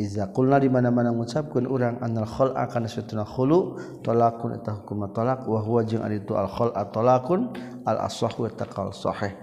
[0.00, 5.84] Izakulna di mana-mana mengucapkan orang anal khol akan setuna khulu tolakun eta hukum tolak wahwa
[5.84, 7.52] jeung ari itu al khol atolakun
[7.84, 9.36] al aswahu eta kaul sahih.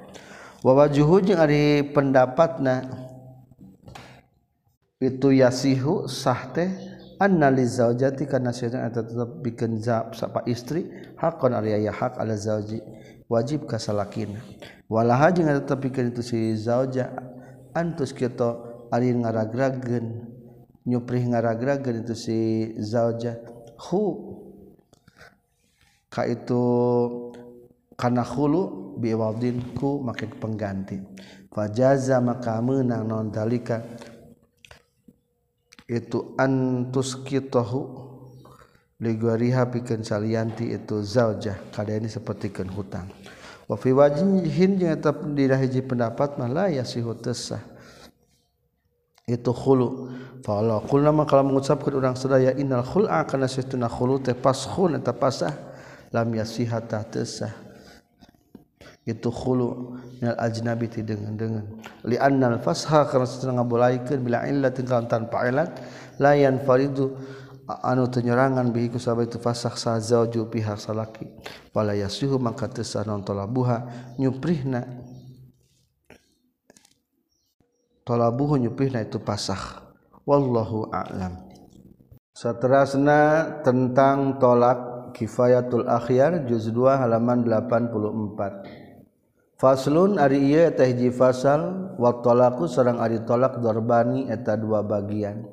[0.65, 2.89] Wa wajuhu jeung ari pendapatna
[4.98, 6.74] itu yasihu sah teh
[7.22, 10.89] anna li zaujati kana sayyidan eta tetep bikin zab sapa istri
[11.22, 12.82] hakon ari aya hak ala zauji
[13.30, 14.41] wajib kasalakina.
[14.89, 17.13] Walaha jeung tetep bikin itu si zauja
[17.78, 18.58] antus kita
[18.89, 20.34] ari ngaragragen
[20.88, 22.38] nyupri ngaragragen itu si
[22.80, 23.36] zauja.
[23.76, 24.04] Hu.
[26.08, 26.63] Ka itu
[28.00, 30.97] karena hulu biwaldinku makin pengganti.
[31.52, 33.84] Fajaza maka menang non dalika?
[35.88, 37.82] Itu antuskitohu
[39.02, 43.10] ligoriha pikeun salianti itu zaujah kada ini sapertikeun hutang.
[43.67, 47.77] Wa fi wajhin jeung eta pendapat mah la yasihu tasah
[49.28, 50.08] itu khulu.
[50.40, 54.96] Fa Allah qulna mah kalau mengucapkeun urang sadaya innal khul'a kana satuna khulu teh paskhun
[54.96, 55.52] eta pasah
[56.16, 57.52] lam yasiha tasah
[59.04, 60.00] itu khulu.
[60.24, 61.63] Minal ajnabi ti dengan dengan
[62.08, 65.76] li annal fasha karena setengah ngabulaikeun bila illat tinggal tanpa ilat
[66.24, 67.13] layan faridu
[67.84, 71.28] anu tenyerangan bihi ku sabab itu fasakh sa zauju pihak salaki.
[71.76, 74.96] Wala yasuhu maka tesa non tolabuha nyuprihna
[78.08, 79.84] talabuhu nyuplihna itu pasah
[80.24, 81.48] wallahu a'lam
[82.38, 89.58] Seterusnya tentang tolak kifayatul akhyar juz 2 halaman 84.
[89.58, 95.50] Faslun ari ieu teh hiji fasal wa talaku sareng ari tolak dorbani eta dua bagian.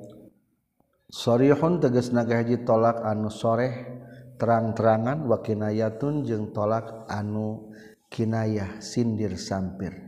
[1.09, 4.05] Sarihun tegasna hiji tolak anu soreh
[4.37, 7.73] terang-terangan wa kinayatun jeung tolak anu
[8.13, 10.04] kinayah sindir sampir.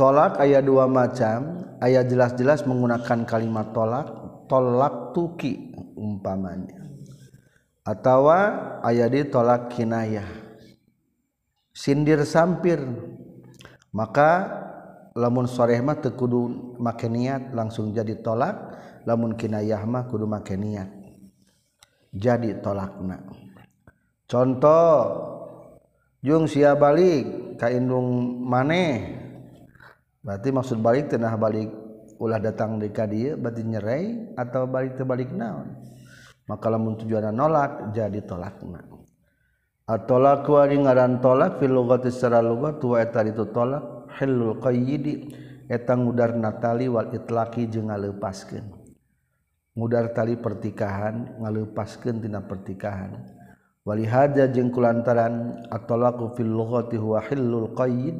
[0.00, 4.08] Tolak aya dua macam, aya jelas-jelas menggunakan kalimat tolak,
[4.48, 6.88] tolak tuki umpamanya.
[7.84, 8.38] Atawa
[8.80, 10.24] aya di tolak kinayah.
[11.76, 12.80] Sindir sampir.
[13.92, 14.48] Maka
[15.12, 18.56] lamun sorehmah tekudu make niat langsung jadi tolak.
[19.04, 20.88] Lamun kinayahmah kudu make niat
[22.08, 23.20] jadi tolakna.
[24.24, 24.96] Contoh
[26.24, 29.28] jung sia balik ka indung maneh
[30.20, 31.72] berarti maksud balik tenah balik
[32.20, 35.72] ulah datang di kadia berarti nyerai atau balik terbalik naon?
[36.48, 38.58] Maka lamun tujuan nolak jadi tolak
[39.90, 45.34] atolak kuari ngaran tolak fil lugati secara lugat wa eta itu tolak hilul qayyidi
[45.70, 48.66] eta ngudar natali wal itlaqi jeung ngaleupaskeun.
[49.78, 53.22] Ngudar tali pertikahan ngaleupaskeun tina pertikahan.
[53.86, 58.18] Wali haja jeung kulantaran atolaku fil lugati huwa hilul qayyid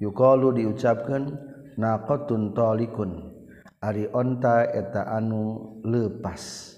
[0.00, 1.36] yukalu diucapkan
[1.76, 3.30] naqatun talikun.
[3.80, 6.76] Ari onta eta anu lepas.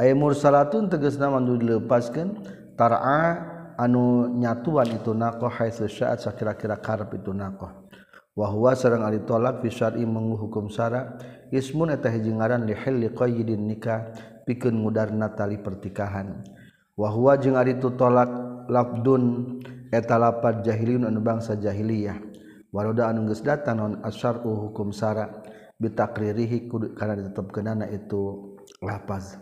[0.00, 2.40] Aya mursalatun tegasna anu dilepaskeun
[2.72, 3.36] tar'a
[3.76, 7.84] anu nyatuan itu naqah haitsu sya'at sakira-kira karep itu naqah.
[8.32, 11.20] Wa huwa sareng ari tolak fisyari menghukum sara
[11.52, 14.16] ismun eta hiji ngaran li hilli qayyidin nikah
[14.48, 16.40] pikeun ngudarna tali pertikahan.
[16.96, 18.32] Wa huwa jeung ari tolak
[18.72, 22.16] labdun etalapat jahiliun bangsa jahiliyah.
[22.70, 25.26] Waroda anunggus data non asar hukum Sara.
[25.80, 28.52] Bitakririhi karena ditetapkan itu
[28.84, 29.40] lapas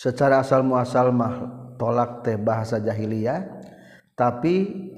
[0.00, 1.34] secara asal muasal mah
[1.76, 3.44] tolak teh bahasa jahiliyah
[4.16, 4.88] tapi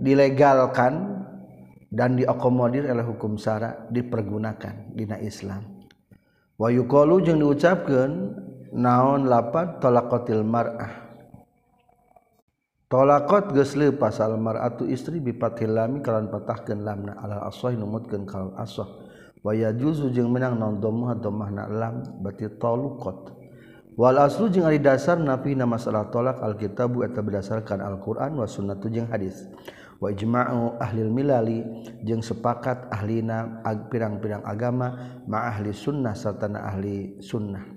[0.00, 1.24] dilegalkan
[1.92, 5.84] dan diokomodir oleh hukum syara dipergunakan dina Islam.
[6.56, 8.12] Wa yuqalu jeung diucapkeun
[8.72, 11.03] naon lapat talaqatil mar'ah
[12.94, 18.86] tolakot gesle pasal maratu istri bipatil lami kalan patahkan lamna ala aswah numutkan kalal aswah.
[19.42, 23.34] Waya juzu jeung menang non domah domah na lam berarti tolukot.
[23.98, 28.86] Wal aslu jeung ari dasar napi nama masalah tolak alkitabu eta berdasarkan Al-Qur'an wa sunnatu
[28.86, 29.42] jeung hadis.
[29.98, 31.66] Wa ijma'u ahli milali
[32.06, 33.58] jeung sepakat ahlina
[33.90, 37.73] pirang-pirang agama ma ahli sunnah serta ahli sunnah.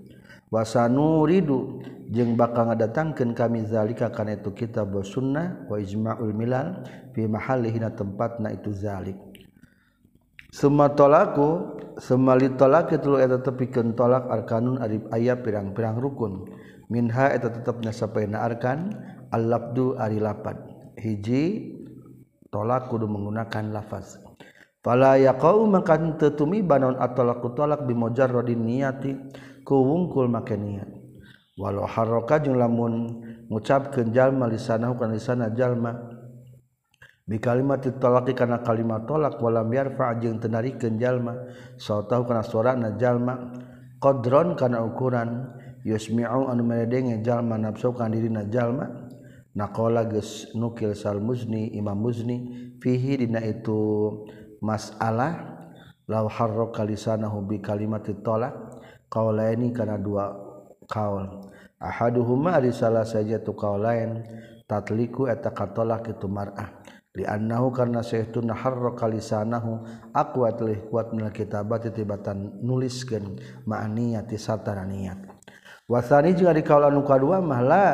[0.48, 6.88] Wa sanuridu jeung bakal ngadatangkeun kami zalika kana itu kitab wa sunnah wa ijma'ul milal
[7.12, 9.20] fi mahalli na tempatna itu zalik.
[10.48, 16.48] Summa talaku summa litalaqi tulu eta tepikeun talak arkanun ari aya pirang-pirang rukun.
[16.88, 18.96] Minha eta tetepna sapaena arkan
[19.36, 20.56] al-labdu ari lapad.
[20.96, 21.76] Hiji
[22.48, 24.24] tolak kudu menggunakan lafaz.
[24.80, 29.12] Fala yaqau maka tetumi banon naon at-talaqu talak bimujarradin niyati.
[29.68, 30.88] kuwungkul make niat.
[31.60, 33.20] Walau haroka jeung lamun
[33.52, 35.92] ngucapkeun jalma lisanahu kana lisana jalma.
[37.28, 41.36] Bi kalimat talaqi kana kalimat talak walam yarfa jeung teu narikeun jalma.
[41.76, 43.52] Sautahu kana suarana jalma.
[44.00, 45.52] Qadron kana ukuran
[45.84, 49.10] yusmi'u anu meredenge jalma nafsu kana dirina jalma.
[49.58, 54.14] Naqala geus nukil sal muzni imam muzni fihi dina itu
[54.64, 55.58] masalah.
[56.08, 58.67] Law harraka lisanahu bi kalimat talak
[59.08, 60.36] kau lain karena dua
[60.88, 61.48] kaul.
[61.78, 64.26] Ahaduhuma ari salah saja tu kau lain
[64.66, 66.82] tatliku eta katolak itu mar'ah.
[67.18, 69.82] Liannahu karna saytun harraka lisanahu
[70.14, 75.18] aqwat lih kuat minal kitabati tibatan nuliskeun ma'niyati satara niat.
[75.90, 77.86] Wasani jeung ari kaula nu kadua mah la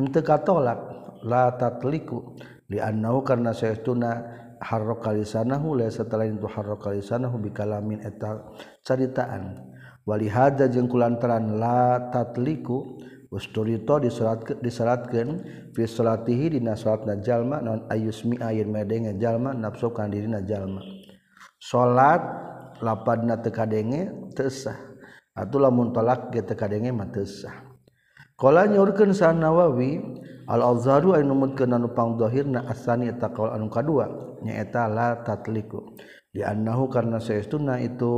[0.00, 0.80] henteu katolak
[1.20, 2.36] la tatliku.
[2.72, 8.40] Liannahu karna saytuna harraka lisanahu la setelah itu harraka lisanahu bikalamin eta
[8.80, 9.71] caritaan.
[10.08, 12.98] walihada jeung kulantaran la tatliku
[13.32, 15.30] usturito disolat disolatkeun
[15.72, 20.84] fi salatihi dina salatna jalma naon ayusmi ayin medenge jalma nafsu kana dirina jalma.
[21.56, 22.20] Salat
[22.84, 24.76] lapadna teu kadenge teu sah.
[25.32, 27.72] Atuh lamun talak ge teu kadenge mah teu sah.
[28.36, 30.02] Qala nyaurkeun sa Nawawi
[30.50, 35.96] al-Azharu anu numutkeun anu pangdohirna asani eta qaul anu kadua nyaeta la tatliku.
[36.32, 38.12] Di annahu karna saestuna itu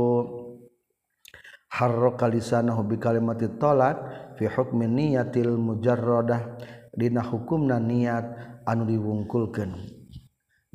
[1.75, 3.99] harro kalisanahu bi kalimati talak
[4.39, 6.55] fi hukmi niyatil mujarrodah
[6.95, 8.23] dina hukumna niat
[8.63, 9.75] anu diwungkulkeun.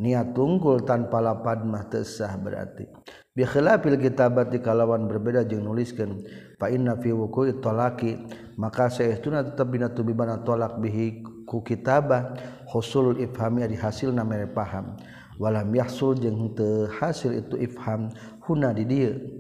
[0.01, 2.89] Niat tungkul tanpa lapad mah tesah berarti.
[3.37, 6.25] Bi khilafil kitabat kalawan berbeda jeung nuliskeun.
[6.57, 8.17] Fa inna fi wuqu'i talaqi
[8.57, 12.33] maka saestuna tetep dina tubibana talak bihi ku kitabah.
[12.73, 14.97] Husul ifhamiyah dihasilna mere paham.
[15.37, 18.09] Walam yahsul jeung teu hasil itu ifham
[18.49, 19.40] huna di dieu.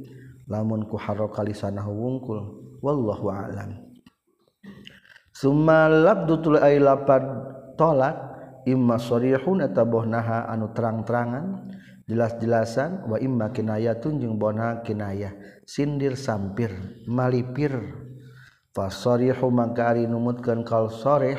[0.50, 2.38] lamun ku kali lisanahu wungkul
[2.82, 3.78] wallahu a'lam.
[5.30, 7.22] Summa labdutul ay lapad
[7.78, 8.18] tolak
[8.66, 11.70] imma sarihun eta bohnaha anu terang-terangan
[12.10, 15.32] jelas-jelasan wa imma kinayatun jeung bohna kinayah
[15.62, 16.74] sindir sampir
[17.06, 17.78] malipir.
[18.70, 21.38] Fasarihu mangka ari numutkeun kal sarih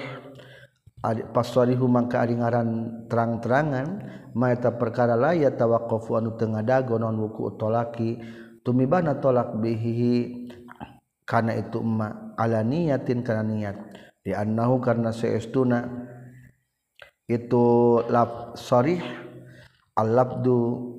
[1.32, 2.70] pasarihu mangka ari ngaran
[3.08, 3.88] terang-terangan
[4.36, 8.20] maeta perkara la ya tawaqqafu anu teu ngadago non wuku tolaki
[8.62, 10.48] tumibana tolak bihi
[11.26, 13.78] kana itu emma ala niyatin kana niat.
[14.22, 15.88] Di annahu karena seestuna.
[17.26, 19.02] Itu lab sorih.
[19.98, 20.92] Al-labdu.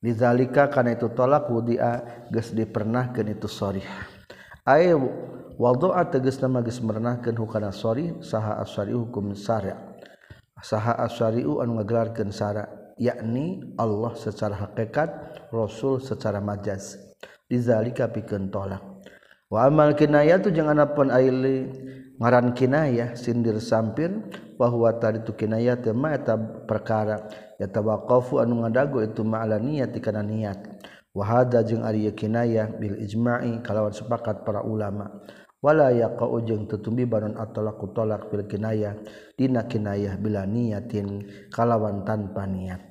[0.00, 2.24] Lizalika karena itu tolak wudia.
[2.30, 3.84] Geus dipernahkeun itu sorih.
[4.64, 4.94] Ay
[5.58, 8.18] waldoa tegas nama geus merenahkeun hukana sorih.
[8.24, 9.76] Saha asari hukum syara.
[10.58, 15.08] Saha asyari'u anu ngagelarkeun syara yakni Allah secara hakikat
[15.54, 16.98] Rasul secara majaz.
[17.48, 18.84] Lizalika pikeun tolak.
[19.56, 21.72] amal kinaya tuh jangan pun aili
[22.18, 24.10] ngaran kinayah sindir sampir
[24.58, 26.34] bahwa tadi itu kinayah tema eta
[26.66, 30.58] perkara ya tawaqafu anu ngadago itu ma'ala niat kana niat
[31.14, 35.22] wa hada jeung ari kinayah bil ijma'i kalawan sepakat para ulama
[35.62, 38.98] wala yaqau jeung tutumbi banon at-talaqu talaq bil kinayah
[39.38, 41.24] dina kinayah bila niatin
[41.54, 42.87] kalawan tanpa niat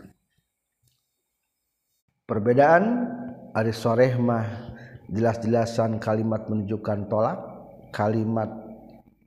[2.28, 3.16] perbedaan
[3.58, 4.46] Ari sorehmah
[5.10, 7.40] jelas-jelasan kalimat menunjukkan tolak.
[7.90, 8.52] Kalimat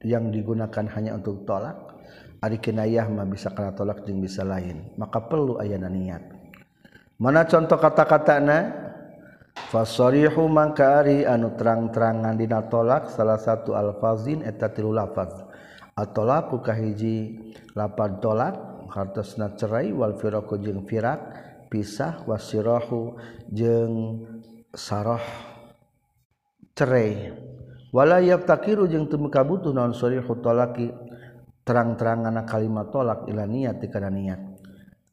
[0.06, 1.74] yang digunakan hanya untuk tolak.
[2.38, 4.86] Ari kinayah mah bisa kena tolak jeung bisa lain.
[4.94, 6.22] Maka perlu ayana niat.
[7.18, 8.70] Mana contoh kata-katana
[9.74, 15.34] fasarihu mangkari anu terang-terangan dina tolak salah satu alfazin eta tilu lafaz.
[15.98, 23.14] Atolaku kahiji lapad tolak hartosna cerai wal firaku jeung firak pisah wasirohu
[23.54, 24.26] jeng
[24.74, 25.22] saroh
[26.74, 27.30] cerai.
[27.90, 30.90] Wala yaftakiru jeung teu kabutuh naon sharihu tolaki
[31.66, 34.40] terang-terangan kalimat tolak ila niat kana niat.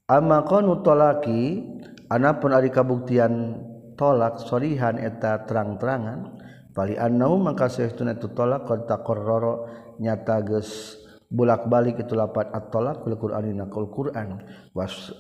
[0.10, 1.62] Amma qanu tolaki
[2.10, 3.62] anapun ari kabuktian
[3.98, 6.38] tolak sorihan eta terang-terangan
[6.72, 13.18] bali annau maka saestuna itu tolak qad taqarrara nyata geus bulak-balik itu lapat at-talaq fil
[13.18, 14.46] qur'ani kul qur'an.
[14.78, 15.12] Was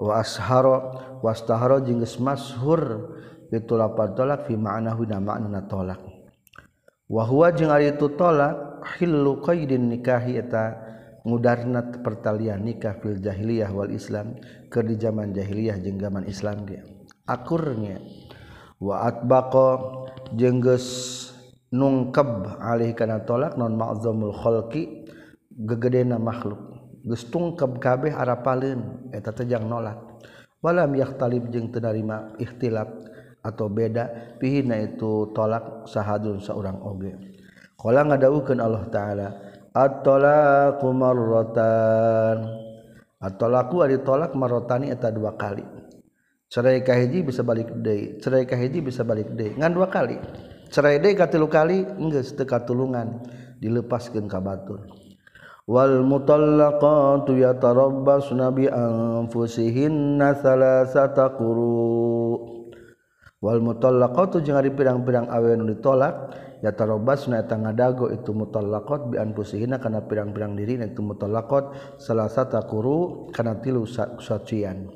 [0.00, 3.12] wa asharo wastaharo jeung geus masyhur
[3.52, 6.00] itu lapan tolak fi ma'nahu na ma'na tolak.
[7.10, 10.88] Wa huwa jeung ari itu tolak hillu qaidin nikahi eta
[11.26, 14.40] ngudarna pertalian nikah fil jahiliyah wal islam
[14.72, 16.80] keur di zaman jahiliyah jeung zaman islam ge.
[17.28, 18.00] Akurnya
[18.80, 19.68] wa atbaqa
[20.32, 20.86] jeung geus
[21.74, 25.10] nungkeb alih kana tolak non ma'zamul khalqi
[25.50, 26.69] gegedena makhluk.
[27.04, 29.98] gestung kekabeh arapaleun eta tejang nolak.
[30.60, 32.88] Walam yakhtalib jeung tenarima ikhtilaf
[33.40, 37.16] atau beda pihina itu tolak sahadun seorang oge.
[37.80, 39.28] Qala ngadawukeun Allah taala
[39.72, 42.38] at-talaqu marratan.
[43.20, 45.64] At-talaqu ari tolak marrotani eta dua kali.
[46.50, 49.56] Cerai kahiji bisa balik deui cerai kahiji bisa balik deui.
[49.56, 50.20] Ngan dua kali.
[50.68, 53.24] Cerai deui katilu kali geus teu katulungan
[53.64, 54.99] dilepaskeun ka batur.
[55.70, 62.58] Wal mutallaqatu yatarabbasna bi anfusihinna salasata quru.
[63.38, 69.78] Wal mutallaqatu jeung ari pirang-pirang awewe nu ditolak yatarabbasna eta ngadago itu mutallaqat bi anfusihinna
[69.78, 73.86] kana pirang-pirang diri itu mutallaqat salasata quru kana tilu
[74.18, 74.90] sucian.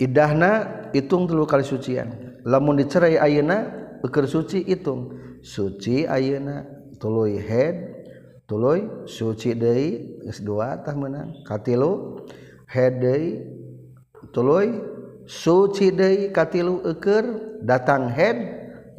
[0.00, 2.40] Idahna hitung dulu kali sucian.
[2.48, 3.68] Lamun dicerai ayeuna
[4.00, 5.14] beker suci hitung
[5.44, 6.66] suci ayeuna
[6.98, 8.01] tuluy head
[8.52, 11.40] tuluy suci deui geus dua tah meunang.
[11.48, 12.20] Katilu
[12.68, 13.40] head deui
[14.36, 14.76] tuluy
[15.24, 18.36] suci deui katilu eukeur datang head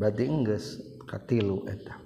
[0.01, 2.01] berarti enggeus katilu eta.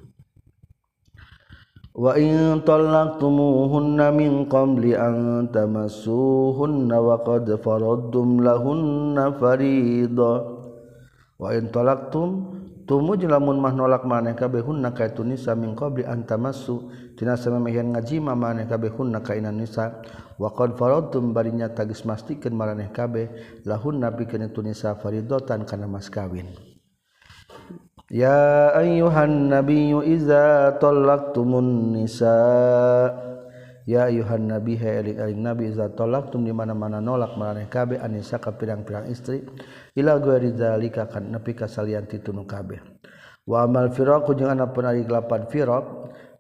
[1.96, 10.32] Wa in talaqtumuhunna min qabli an tamassuhunna wa qad faradtum lahunna farida
[11.40, 12.57] wa in talaqtum
[12.88, 16.88] tumu lamun mah nolak maneh kabeh hunna ka itu nisa min qabli an tamassu.
[17.20, 20.00] Tina samemehyan ngajima maneh kabeh hunna ka nisa.
[20.40, 23.28] Wa qad faradtum barinya tagis mastikeun maraneh kabeh
[23.68, 26.48] lahunna pikeun itu nisa faridatan kana mas kawin.
[28.08, 32.40] Ya ayuhan nabiyyu iza talaqtumun nisa.
[33.88, 38.52] Ya ayuhan nabi hai eling nabi iza talaqtum di mana-mana nolak maraneh kabeh anisa ka
[38.52, 39.48] pirang-pirang istri
[39.98, 42.78] ila ghairi zalika kan nepi ka salian titunu kabeh.
[43.50, 45.86] Wa amal firaqu jeung anapeun ari lapan firaq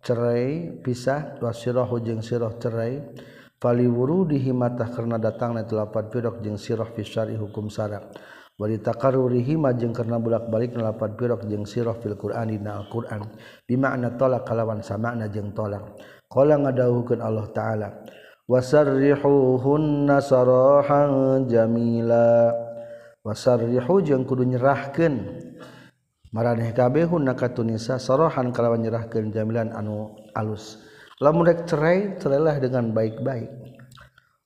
[0.05, 3.01] cerai pisah wa sirahu jeung sirah cerai.
[3.57, 8.13] Fali wurudihi matah karena datangna itu lapan firaq jeung sirah fi syari hukum syarak
[8.57, 13.21] takarurihima jeung karena bulak-balik nalapan pirok jeung siroh fil Qur'an dina Al-Qur'an.
[13.69, 15.93] Bimakna tolak kalawan samakna jeung tolak.
[16.25, 17.89] Qala ngadawukeun Allah taala
[18.49, 22.49] wasarrihuhunna sarahan jamila
[23.27, 25.43] wasarrihu jeung kudu nyerahkeun.
[26.31, 30.79] Maraneh kabeh hunaka tunisa sarahan kalawan nyerahkeun jamilan anu alus.
[31.19, 33.51] Lamun rek cerai cerailah dengan baik-baik.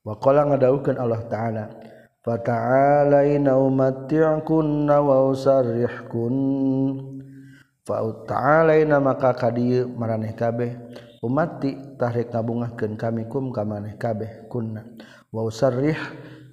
[0.02, 1.64] Wa qala ngadawukeun Allah taala
[2.26, 6.34] fata'alaina umatti'kunna wa usarrihkun.
[7.82, 10.74] Fata'alaina maka kadieu maraneh kabeh
[11.22, 14.86] umati tahrik ngabungahkeun kami kum ka maneh kabeh kunna.
[15.34, 15.98] Wa usarrih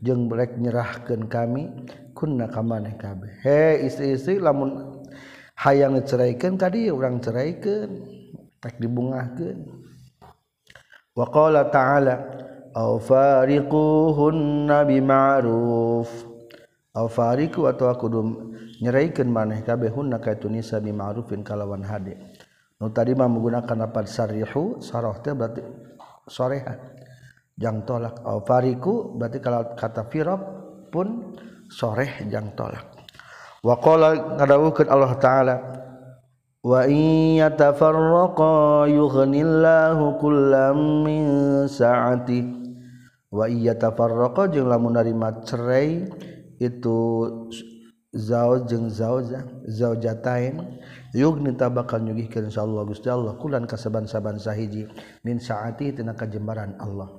[0.01, 1.69] jeung rek nyerahkeun kami
[2.19, 3.39] kunna kamaneh kabeh.
[3.39, 4.99] He istri-istri lamun
[5.55, 8.03] hayang ngeceraikeun ka dieu urang ceraikeun
[8.59, 9.63] tak dibungahkeun.
[11.15, 12.15] Wa qala ta'ala
[12.75, 16.11] aw fariquhunna bima'ruf.
[16.99, 18.51] Aw fariqu atawa kudu
[18.83, 22.19] nyeraikeun maneh kabeh hunna ka tunisa bima'rufin kalawan hade.
[22.79, 25.63] Nu tadi mah menggunakan lafaz sarihu sarah teh berarti
[26.27, 26.75] soreha
[27.59, 28.19] jang tolak.
[28.23, 30.41] Aw fariqu berarti kalau kata firaq
[30.91, 31.35] pun
[31.69, 32.85] soreh jang tolak.
[33.61, 35.55] Waqala ngadawuhkeun Allah taala
[36.65, 41.23] wa in yatafarraqa yughnillahu kullam min
[41.69, 42.41] sa'ati.
[43.29, 46.07] Wa in yatafarraqa jeung lamun narima cerai
[46.57, 46.97] itu
[48.09, 50.81] zauj jeung zauja zaujatain
[51.13, 53.37] yugni tabakal nyugihkeun insyaallah Gusti Allah.
[53.37, 54.87] Kulan kasaban-saban sahiji
[55.27, 57.18] min saati tina kajembaran Allah.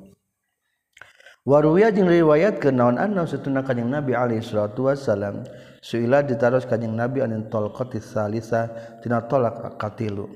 [1.51, 5.43] waruya jeung riwayat ke naon anna setuna kanjing Nabi alaihi salatu wasalam
[5.83, 8.71] suila ditaros kanjing Nabi anin talqati salisa
[9.03, 10.31] tina tolak katilu.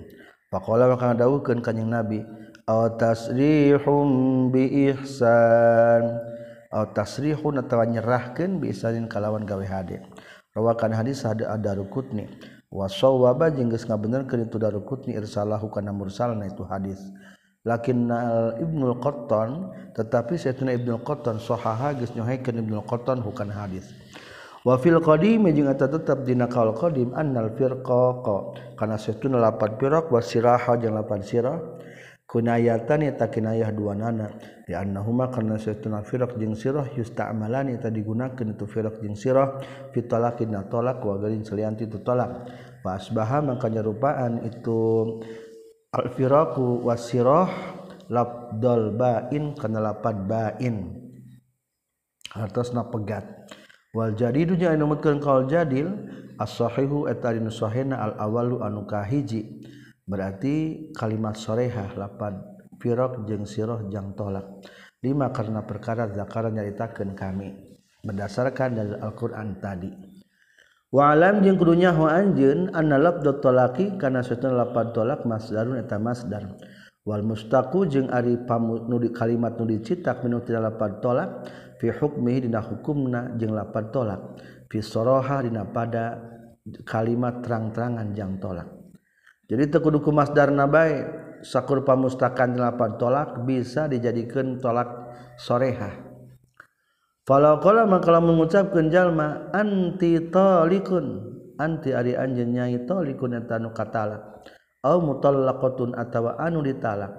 [0.50, 2.26] Faqala maka dawuhkeun kanjing Nabi
[2.66, 6.02] aw tasrihum bi ihsan.
[6.74, 10.02] Aw tasrihun atawa nyerahkeun bi ihsanin kalawan gawe hade.
[10.50, 12.26] Rawakan hadis ada ada rukutni
[12.74, 16.98] wa sawaba jeung geus ngabenerkeun itu darukutni irsalahu kana mursalna itu hadis.
[17.64, 18.12] Lakin
[18.60, 23.88] Ibnu Qattan tetapi Sayyidina Ibnu Qattan sahaha geus nyohekeun Ibnu Qattan bukan hadis.
[24.64, 28.16] Wa fil qadim jeung eta tetep dina qaul qadim annal firqa
[28.80, 31.60] kana sayyiduna lapan firaq wa siraha jeung lapan sirah.
[32.24, 34.32] Kunayatan eta kinayah dua nana.
[34.64, 39.60] Di annahuma kana sayyiduna firaq jeung sirah yusta'malani eta digunakeun itu firaq jeung sirah
[39.92, 40.40] fi talaq
[40.80, 42.48] wa galin salianti itu talaq.
[42.80, 44.80] Fa asbaha maka nyarupaan itu
[45.94, 47.46] Al-firaku wasirah
[48.10, 50.90] labdol bain kana lapad bain.
[52.34, 53.22] Hartosna pegat.
[53.94, 55.86] Wal jadidu jeung anu mutkeun kaul jadil
[56.34, 59.62] as-sahihu eta dinu sahihna al-awalu anu kahiji.
[60.02, 62.42] Berarti kalimat sorehah lapad
[62.82, 64.66] firaq jeung sirah jang tolak.
[64.98, 67.54] Lima karena perkara zakara nyaritakeun kami
[68.02, 70.13] berdasarkan dari Al-Qur'an tadi.
[70.94, 76.54] Walam jeung kudunya ho anjeun anna lafdz talaqi kana satuna lapad talak masdarun eta masdar.
[77.02, 81.50] Wal mustaqu jeung ari nu kalimat nu dicetak minu tina lapad talaq
[81.82, 84.38] fi hukmihi dina hukumna jeung lapad talak
[84.70, 86.14] fi saraha dina pada
[86.86, 88.70] kalimat terang-terangan jang tolak.
[89.50, 91.02] Jadi tekudu ku masdarna bae
[91.42, 95.10] sakur pamustakan lapad tolak bisa dijadikan tolak
[95.42, 96.03] sorehah.
[97.24, 104.44] Falakola makalah mengucapkan jalma anti tolikun anti ari anjeun nyai tolikun eta nu katalak
[104.84, 107.12] au mutallaqatun atawa anu ditalak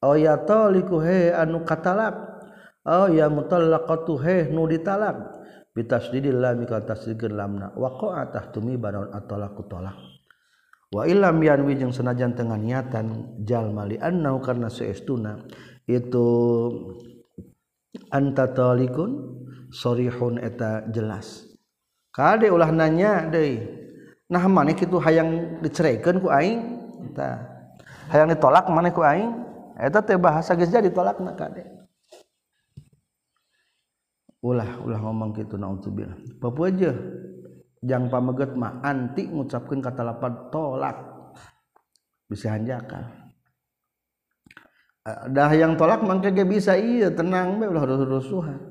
[0.00, 2.30] au ya taliku he anu katalak.
[2.80, 5.36] Au ya mutallaqatu he nu ditalak.
[5.76, 9.94] Bitasdidil lam ka tasdidil lamna waqa'a tahtumi baron atalaqu talak
[10.88, 15.44] wa illam yanwi jeung senajan tengah niatan jalma li annahu karna seestuna.
[15.84, 16.26] Itu
[18.08, 19.39] anta talikun
[19.70, 21.46] sorihun eta jelas.
[22.10, 23.62] Kade ulah nanya deui
[24.30, 26.60] nah mana kitu hayang diceraikan ku aing?
[27.10, 27.42] Eta
[28.10, 29.30] hayang ditolak maneh ku aing?
[29.78, 31.66] Eta teh bahasa geus jadi tolakna kade.
[34.42, 36.18] Ulah ulah ngomong kitu naudzubillah.
[36.38, 36.92] Papua aja
[37.80, 40.96] jang pameget mah anti ngucapkeun kata lapan tolak.
[42.30, 43.20] Bisa hanjakal
[45.06, 48.70] eh, dah yang tolak mangke ge bisa iya tenang bae ulah rusuhan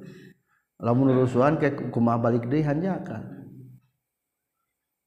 [0.80, 3.40] lamun rusuhan ke kumah balik deui hanjakan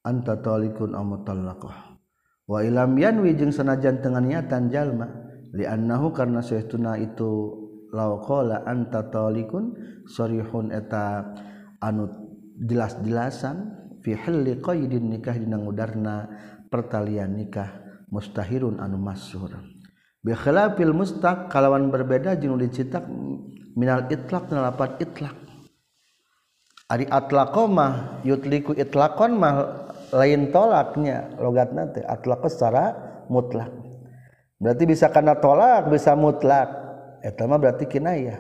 [0.05, 1.95] anta talikun aw mutallaqah.
[2.43, 5.07] Wa ilam yanwi jeung sanajan teu niatan jalma
[5.55, 7.55] li annahu karna saestuna itu
[7.95, 9.73] law qala anta talikun
[10.11, 11.33] sarihun eta
[11.79, 12.11] anu
[12.59, 13.57] jelas-jelasan
[14.03, 16.29] fi halli qaidin nikah dina ngudarna
[16.67, 17.71] pertalian nikah
[18.11, 19.55] mustahirun anu masyhur
[20.21, 23.07] bi khilafil mustaq kalawan berbeda jeung dicitak
[23.79, 25.42] minal itlaq lapat itlaq.
[26.93, 31.33] Ari atlaqomah yutliku itlaqon mah lain tolaknya.
[31.41, 32.93] Logat nanti atlaq secara
[33.33, 33.73] mutlak.
[34.61, 36.69] Berarti bisa karena tolak bisa mutlak.
[37.25, 38.37] Eta mah berarti kinayah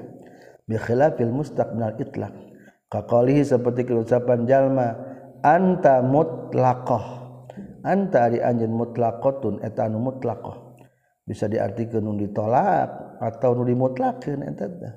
[0.69, 2.37] bi khilafil mustaq minal itlaq.
[2.93, 5.01] Kaqalihi seperti ucapan jalma
[5.41, 7.23] anta mutlaqah
[7.83, 10.77] anta ari anjeun mutlaqatun eta anu mutlaqah
[11.27, 14.95] bisa diartikeun nu ditolak atau nu dimutlakeun eta teh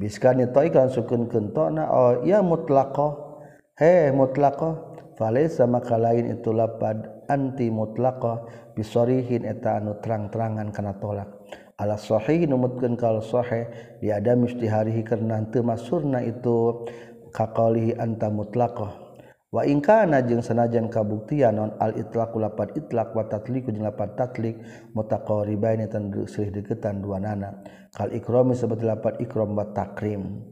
[0.00, 3.44] biskani toikan sukun kentona oh ya mutlaqah
[3.76, 4.80] he mutlaqah
[5.20, 11.28] falaysa maka lain itu lapad anti mutlaqah bisorihin eta anu terang-terangan kana tolak.
[11.76, 13.68] Ala sahih numutkeun kal sahih.
[14.00, 16.88] Di ada mistiharihi karena teu masurna itu
[17.32, 19.10] kaqalihi anta mutlaqah
[19.50, 24.14] wa in kana jeung sanajan kabuktian non al itlaq lapad itlaq wa tatliq jeung lapad
[24.14, 24.54] tatliq
[24.94, 27.58] mutaqaribain tan deketan dua nana
[27.90, 30.42] kal ikram seperti lapad ikram wa takrim.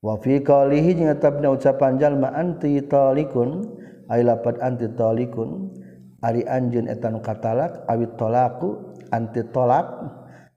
[0.00, 3.68] Wa fi qalihi jeung tetepna ucapan jalma anti talikun
[4.08, 5.76] ay lapad anti talikun.
[6.20, 9.88] Ari anjeun eta nu katalak awit tolaku anti tolak.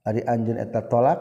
[0.03, 1.19] Ari anjeun eta tolak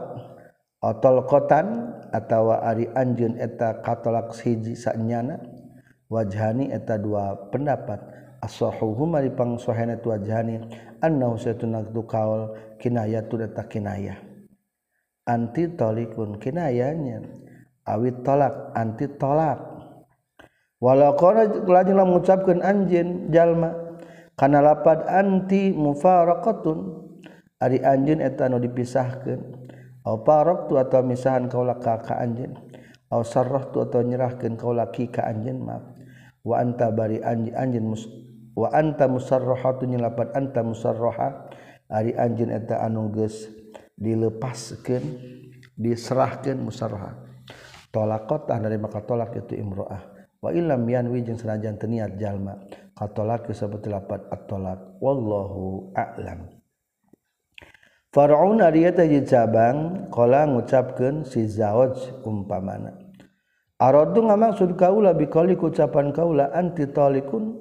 [0.82, 5.38] atol kotan atawa ari anjeun eta katolak hiji sanyana.
[6.10, 8.02] Wajhani eta dua pendapat.
[8.42, 10.58] As-sahuhuma dipang sahihna tu wajhani
[10.98, 12.50] annahu saytuna tu kaul
[12.82, 14.31] kinayatu eta kinayah
[15.26, 17.22] anti talikun kinayanya
[17.86, 19.58] awit tolak anti tolak.
[20.82, 21.14] Walau
[21.70, 23.70] lajeng mengucapkan anjin jalma
[24.34, 26.78] karena lapad anti mufaraqatun
[27.62, 29.62] ari anjin eta nu dipisahkeun.
[30.02, 32.58] Au parok tu atau misahan kaula ka ka anjin
[33.14, 35.86] au sarrah tu atau nyerahkeun kaula ki ka anjin maaf.
[36.42, 38.10] Wa anta bari anjin anjin mus
[38.58, 41.46] wa anta musarrahatu nyelapat anta musarraha
[41.86, 43.61] ari anjin eta anu geus
[44.02, 45.02] dilepaskan
[45.78, 47.14] diserahkan musyarah
[47.92, 50.10] tolak kota dari maka tolak itu imroah.
[50.42, 52.58] Wa ilam yanwi jeung sanajan teu niat jalma
[52.98, 54.98] katolak seperti lapat at-tolak.
[54.98, 56.50] Wallahu a'lam.
[58.10, 61.94] Faraun ari eta hiji cabang qala ngucapkeun si zawaj
[62.26, 62.98] umpamana.
[63.78, 67.56] Aradu ngamaksud kaula biqali ucapan kaula anti talikun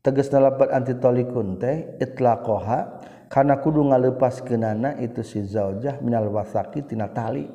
[0.00, 2.99] tegasna lapat anti talikun teh itlaqaha
[3.30, 7.46] karena kudu ngalepas kenana itu si zaujah minal wasaki tina tali.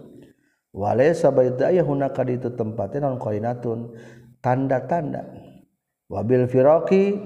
[0.72, 3.92] Wale sabaita hunaka di itu tempatnya non koinatun.
[4.40, 5.28] Tanda-tanda.
[6.08, 7.20] Wabil firaqi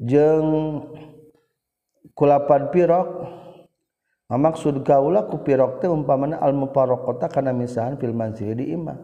[0.00, 0.48] jeng
[2.16, 3.08] kulapan pirok.
[4.32, 8.96] Maksud kaula ku pirok teh umpamana al muparokota karena misahan fil manzili di imah.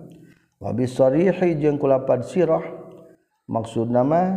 [0.64, 2.64] Wabil sarihi jeng kulapan sirah.
[3.48, 4.32] Maksud nama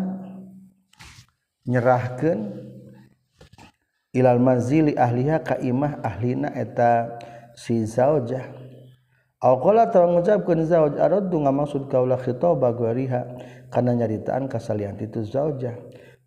[1.64, 2.40] nyerahkan
[4.12, 7.20] ilal manzili ahliha ka imah ahlina eta
[7.56, 8.44] si zaujah.
[9.42, 13.22] Aw qala ta ngucapkeun zauj araddu ngamaksud kaula khitaba guariha
[13.74, 15.74] kana nyaritaan kasalian itu zaujah.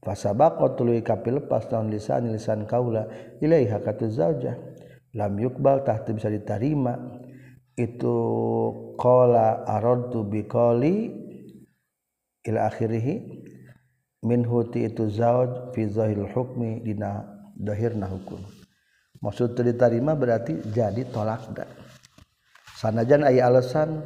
[0.03, 3.07] Fasabaqa tuluy kapil lepas tahun lisan lisan kaula
[3.39, 4.59] ilaiha katu zaujah.
[5.14, 6.99] Lam yukbal tah bisa diterima.
[7.78, 8.16] Itu
[8.99, 11.14] qala aradtu biqali
[12.51, 13.07] ila akhirih.
[14.24, 18.43] Min huti itu zauj fi zahiril hukmi dina dohirna hukum.
[19.23, 21.71] Maksud diterima berarti jadi tolak dan
[22.77, 24.05] sanajan aya alasan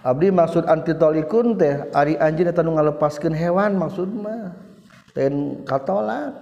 [0.00, 4.56] Abdi maksud antitolikun teh Ari anjing datang ngalepaskan hewan maksud mah
[5.12, 6.34] ten katolak.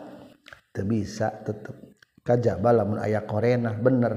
[0.70, 1.74] Teu bisa tetep.
[2.22, 4.14] Kajaba lamun aya korena bener.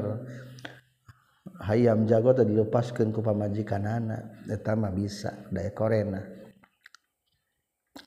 [1.66, 6.22] Hayam jago tadi dilepaskan ku pamajikanana eta mah bisa daya korena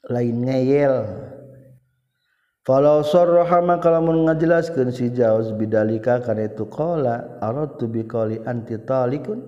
[0.09, 0.97] lain ngeyel
[2.65, 9.45] Falau sarraha maka lamun ngajelaskeun si Jauz bidalika kana itu qala aradtu biqali anti talikun.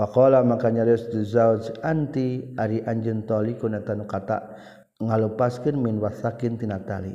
[0.00, 4.56] Faqala maka nyareus Jauz anti ari anjeun talikun eta kata
[5.04, 7.12] ngalepaskeun min wasakin tina tali.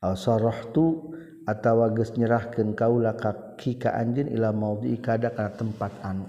[0.00, 1.12] Aw sarrahtu
[1.44, 6.24] atawa geus nyerahkeun kaula ka ka anjeun ila maudhi kada kana tempat anu.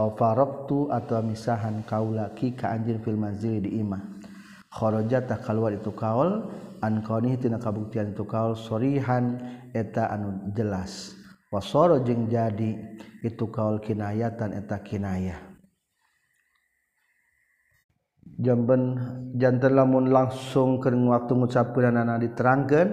[0.00, 4.00] Aw faraqtu atawa misahan kaula ki ka anjeun fil manzili di imah.
[4.72, 6.48] Kharajata kaluar itu kaul
[6.82, 9.40] ankonitina kabuktian itu kaul sorihan
[9.72, 11.14] eta anu jelas.
[11.52, 15.40] Wasoro jeung jadi itu kaul kinayatan eta kinayah.
[18.36, 19.00] Jamben
[19.38, 22.88] jantan lamun langsung ke waktu ngucapkeun anak diterangkan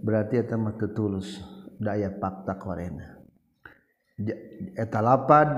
[0.00, 1.42] berarti eta mah tulus
[1.76, 3.18] daya fakta korena.
[4.78, 5.48] Eta lapad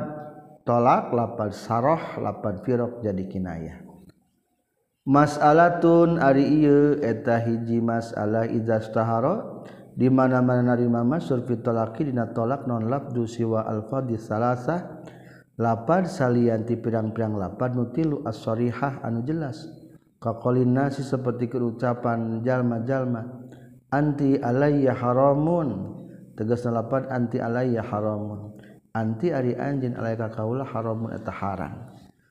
[0.64, 3.89] tolak lapad saroh lapad firok jadi kinayah.
[5.08, 6.64] masalaun ari
[7.00, 9.64] eta hiji masalah izastahara
[9.96, 15.04] di mana-mana narima masur talaqi dina tolak non labdu siwa alfa di salasah
[15.60, 19.68] lapar salianti pirang-pirang lapar nutilu as-sorihah anu jelas.
[20.20, 23.24] Kakolin nasi seperti ucapan jalma-jalma
[23.92, 25.96] anti alayya haramun.
[26.36, 28.56] Tegas lapar anti alayya haramun.
[28.96, 31.89] Anti ari anjin alayka kaula haramun eta haram.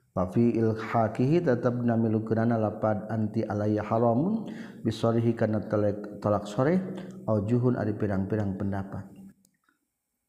[0.09, 4.49] Pafi ilhakihi tetap namilu kerana lapad anti alaiya haramun
[4.81, 6.81] bisorihi karena telak, tolak sore
[7.29, 9.05] au juhun ada pirang-pirang pendapat.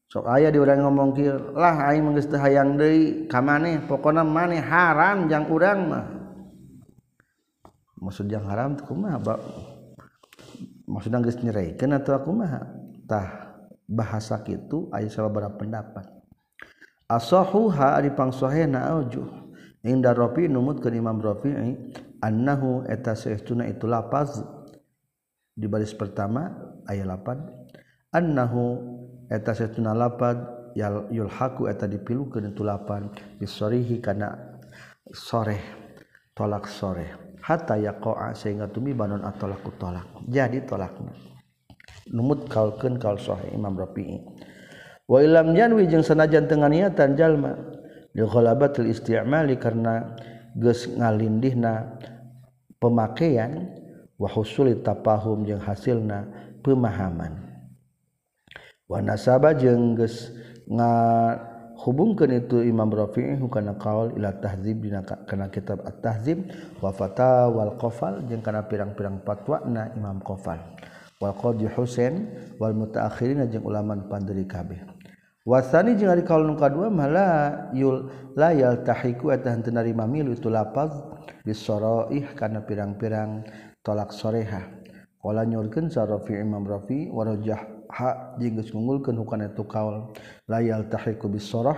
[0.05, 4.61] Sok ayah diorang ngomong kir lah aing menggeus teu hayang deui ka maneh pokona maneh
[4.61, 6.05] haram jang urang mah.
[7.97, 9.35] Maksud yang haram teh kumaha ba?
[10.85, 12.59] Maksudna geus nyereikeun atuh kumaha?
[13.09, 13.55] Tah
[13.89, 16.05] bahasa kitu aya berapa pendapat.
[17.07, 19.41] Asahuha ari pangsohena aujuh
[19.81, 21.73] inda Rafi numut ke Imam Rafi'i
[22.21, 24.45] annahu eta saestuna itu lafaz
[25.57, 26.53] di baris pertama
[26.85, 28.77] ayat 8 annahu
[29.25, 30.37] eta saestuna lafaz
[31.11, 33.11] yulhaku eta dipilukeun itu lapan.
[33.99, 34.61] Kana
[35.11, 35.57] sore
[36.31, 40.07] tolak sore hatta yaqa'a sehingga tumi banon atolaku tolak.
[40.29, 40.93] Jadi tolak
[42.13, 44.21] numut kaulkeun kaul sahih Imam Rafi'i
[45.09, 47.80] wa ilam yanwi jeung sanajan tengah niatan jalma.
[48.11, 50.15] Li ghalabatil isti'mali karena
[50.57, 51.99] geus ngalindihna
[52.81, 53.71] pemakaian
[54.19, 56.27] wa husuli tapahum jeung hasilna
[56.61, 57.49] pemahaman.
[58.91, 60.35] Nasaba jengges
[60.67, 60.91] nga
[61.79, 64.83] hubungkan itu Imam Rafi karena kaol ila tahzib
[65.25, 66.43] karena kitab at-tahzib
[66.83, 66.91] wa
[67.55, 70.59] wal qafal jeung kana pirang-pirang fatwa na Imam Qafal.
[71.23, 72.27] Wal qadi Husain
[72.59, 74.83] wal mutaakhirin jeung ulama pandiri kabeh
[75.47, 80.49] wasani jeung ari kaul nu kadua mala yul layal tahiku eta henteu narima milu itu
[80.53, 80.93] lapaz
[81.41, 83.45] bisaraih kana pirang-pirang
[83.81, 84.69] tolak soreha
[85.21, 90.13] qala nyurkeun sarafi Imam Rafi wa rajah ha jeung geus ngunggulkeun hukana itu kaul
[90.45, 91.77] layal tahiku bisarah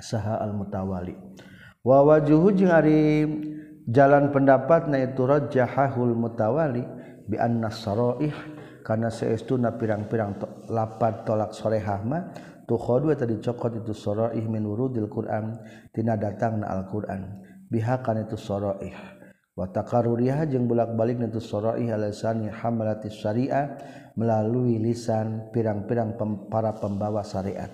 [0.00, 1.14] saha al mutawali.
[1.84, 3.28] Wa wajuhu jeung ari
[3.88, 6.82] jalan pendapatna itu rajahul mutawali
[7.28, 8.32] bi anna saraih
[8.84, 12.36] karena seestu na pirang-pirang to, lapat tolak solehahma
[12.68, 15.56] tu khodu tadi cokot itu soroih min wurudil Quran
[15.88, 17.40] tina datang na Al Quran
[17.72, 18.92] bihakan itu soroih.
[19.54, 23.72] Wa takaruriah jeung bolak-balik itu soroih alasan hamalati syariah
[24.18, 27.70] melalui lisan pirang-pirang pem, para pembawa syariat.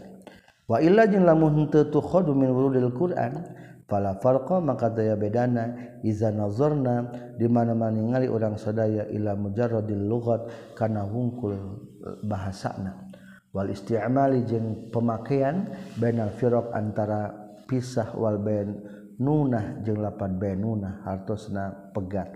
[0.70, 3.42] Wa illa jeung lamun teu tu khodu min wurudil Quran
[3.90, 5.98] fala farqa maka daya bedana.
[6.00, 13.10] Iza nazarna di mana-mana ningali urang sadaya ila mujarradil lughat kana hungkul eh, bahasana
[13.50, 15.68] wal isti'mali jeung pemakaian
[15.98, 17.34] bainal firaq antara
[17.66, 18.80] pisah wal bain
[19.18, 22.32] nunah jeung lapan bain nunah hartosna pegat.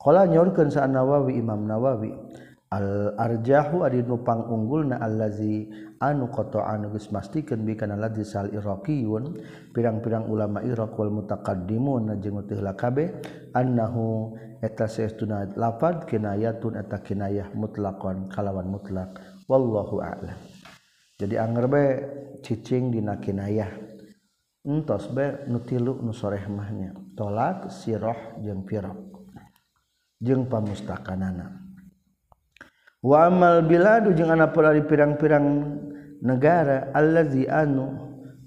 [0.00, 2.14] Qala nyorkeun sa Nawawi Imam Nawawi
[2.70, 5.66] al arjahu adi nu pangunggulna allazi
[6.00, 9.40] anu koto anu geus mastikeun bi kana ladzi sal iraqiyun
[9.72, 13.08] pirang-pirang ulama Iraq wal mutaqaddimun jeung teu lakabe kabeh
[13.56, 19.20] annahu eta saestuna lafad kinayatun eta kinayah mutlaqan kalawan mutlak.
[19.46, 20.38] Wallahu a'lam.
[21.16, 21.84] Jadi anger be
[22.44, 23.70] cicing dina kinayah.
[24.66, 28.98] Entos be nu tilu nu soreh mahnya tolak sirah jeung firaq.
[30.18, 31.65] Jeung pamustakanana
[33.02, 35.46] wamal biladu jeung anak pelari pirang-pirang
[36.22, 37.92] negara allazi anu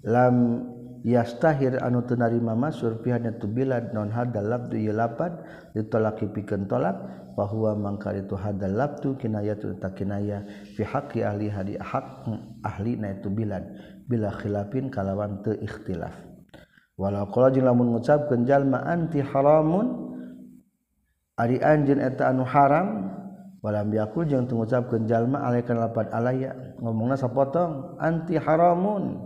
[0.06, 0.66] lam
[1.06, 5.32] yastahir anu teu narima masur pihanya tu bilad non hadal labdu ieu lapad
[5.72, 6.98] ditolaki pikeun tolak
[7.40, 10.44] bahwa mangkar itu hadal labdu kinayatu ta kinaya
[10.76, 12.28] fi haqqi ahli hadi hak
[12.68, 13.64] ahli na itu bilad
[14.12, 16.12] bila khilafin kalawan teu ikhtilaf.
[17.00, 20.20] Walau qala jeung lamun ngucapkeun jalma anti haramun
[21.40, 23.19] ari anjeun eta anu haram
[23.60, 26.56] walam yakul jeung teu ngucapkeun jalma alaikan lapad alaya.
[26.80, 29.20] Ngomongna sapotong anti haramun.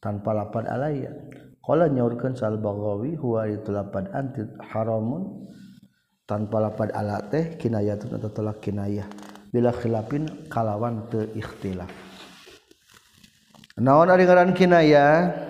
[0.00, 1.12] Tanpa lapad alaya.
[1.60, 4.42] Qala nyaurkeun sal bagawi huwa itu lapad anti
[4.72, 5.48] haramun.
[6.24, 9.06] Tanpa lapad ala teh kinayatun atau tolak kinayah.
[9.50, 11.90] Bila khilafin kalawan teu ikhtilaf.
[13.80, 15.48] Naon ari ngaran kinayah?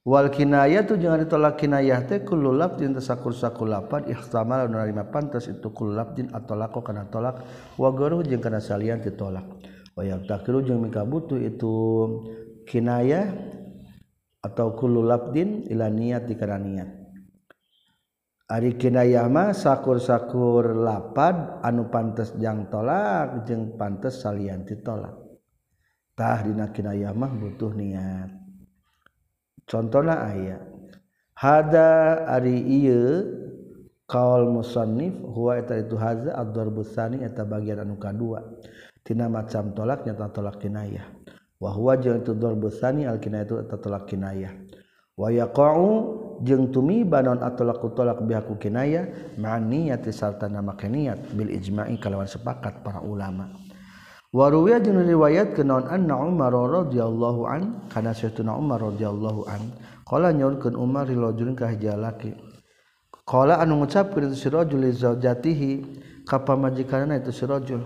[0.00, 5.68] wal kinaya tu jangan ditolak kinayah teh kullu din tasakur sakulapan ihtamal nerima pantas itu
[5.70, 6.00] kullu
[6.32, 7.44] atau lako kana tolak.
[7.76, 9.44] Wa garu jeung kana salian ditolak
[9.92, 11.74] wa yaqtakiru jeung mika butuh itu
[12.64, 13.28] kinayah
[14.40, 16.90] atau kullu lafdin ila niat dikana niat.
[18.50, 25.14] Ari kinayah mah sakur-sakur lapad anu pantes jang tolak jeung pantes salian ditolak
[26.18, 28.39] tah dina kinayah mah butuh niat.
[29.70, 30.58] contohna aya
[31.38, 33.22] hada ari ieu
[34.10, 38.42] qaul musannif huwa eta itu hadza ad-darbusani eta bagian anu kadua.
[39.06, 41.06] Tina macam tolak nyata tolak kinayah.
[41.62, 44.52] Wa huwa jeung itu darbusani al kinayah itu eta tolak kinayah.
[45.14, 45.88] Wa yaqa'u
[46.42, 52.82] jeung tumi banon atolak tolak bihaku kinayah ma'niyati sarta nama niat bil ijma'i kalawan sepakat
[52.82, 53.69] para ulama'
[54.30, 59.74] waruya jeung riwayat kenaon anna Umar radhiyallahu an kana Sayyidina Umar radhiyallahu an
[60.06, 62.34] qala nyaurkeun Umar rilajulin ka hiji lalaki
[63.26, 65.70] qala anu ngucapkeun si rajul li zaujatihi
[66.30, 67.82] ka pamajikanna itu si rajul.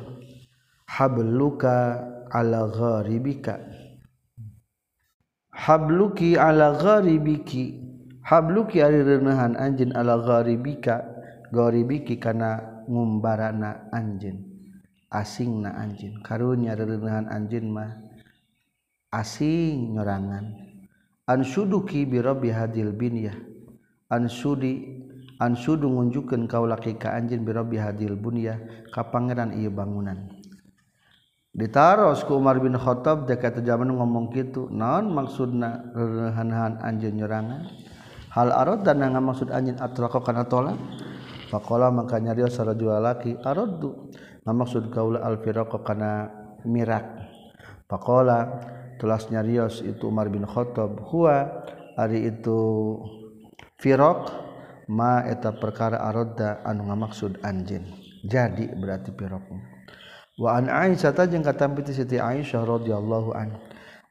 [0.84, 1.96] Habluka
[2.28, 3.56] ala gharibika.
[5.48, 7.80] Habluki ala gharibiki.
[8.20, 11.08] Habluki ari reunahan anjeun ala gharibika.
[11.48, 14.53] Gharibiki kana ngumbarana anjeun.
[15.14, 17.94] asing na anjin karunnya rerenhan anjin mah
[19.14, 20.74] asing nyorangan.
[21.24, 23.32] Ansuduki birobi hadil binyah
[24.12, 25.00] ansudi
[25.40, 30.28] ansudu ngunjukkeun kaula ka anjin birobi hadil bunyah ka pangeran ieu bangunan.
[31.54, 37.70] Ditaros ku Umar bin Khattab dekat zaman ngomong kitu naon maksudna rerenhan anjin nyorangan?
[38.34, 40.74] Hal arad dan nga maksud anjin atraqa kana tolak
[41.54, 44.10] faqala maka nyarios sarajul laki araddu.
[44.52, 46.28] Maksud kaula al-firaq kana
[46.68, 47.06] mirak.
[47.88, 48.60] Faqala
[49.00, 51.64] tulasnya rios itu Umar bin Khattab huwa
[51.96, 52.60] ari itu
[53.80, 54.28] firaq
[54.92, 57.88] ma eta perkara aradda anu ngamaksud anjeun
[58.24, 59.44] jadi berarti firaq.
[60.36, 63.56] Wa an Aisyah jeung katampi Siti Aisyah radhiyallahu an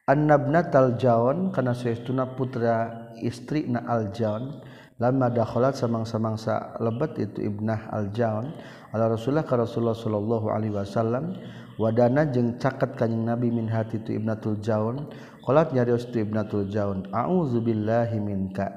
[0.09, 4.63] annabnatal jawn kana saestuna putra istri na al jawn
[5.01, 8.53] lama dakhalat samang-samangsa lebet itu ibnah al-jaun
[8.93, 11.33] ala Rasulullah ka Rasulullah sallallahu alaihi wasallam
[11.81, 15.09] wadana jeung caket kanjing Nabi min hati tu Ibnatul Jaun
[15.41, 18.69] qalat nyarios tu Ibnatul Jaun auzubillahi minka.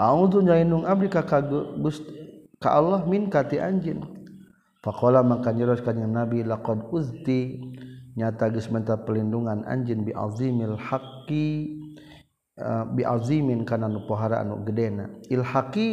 [0.00, 1.42] A'udzu nyainung abdi ka ka
[2.72, 4.00] Allah minka ti anjeun
[4.80, 7.60] faqala maka nyarios kanjing Nabi laqad uzti
[8.14, 11.48] nyata geus menta pelindungan anjeun bi azimil haqqi
[12.56, 15.10] eh, bi azimin kana nu pohara anu gedena.
[15.28, 15.90] Ilhaqi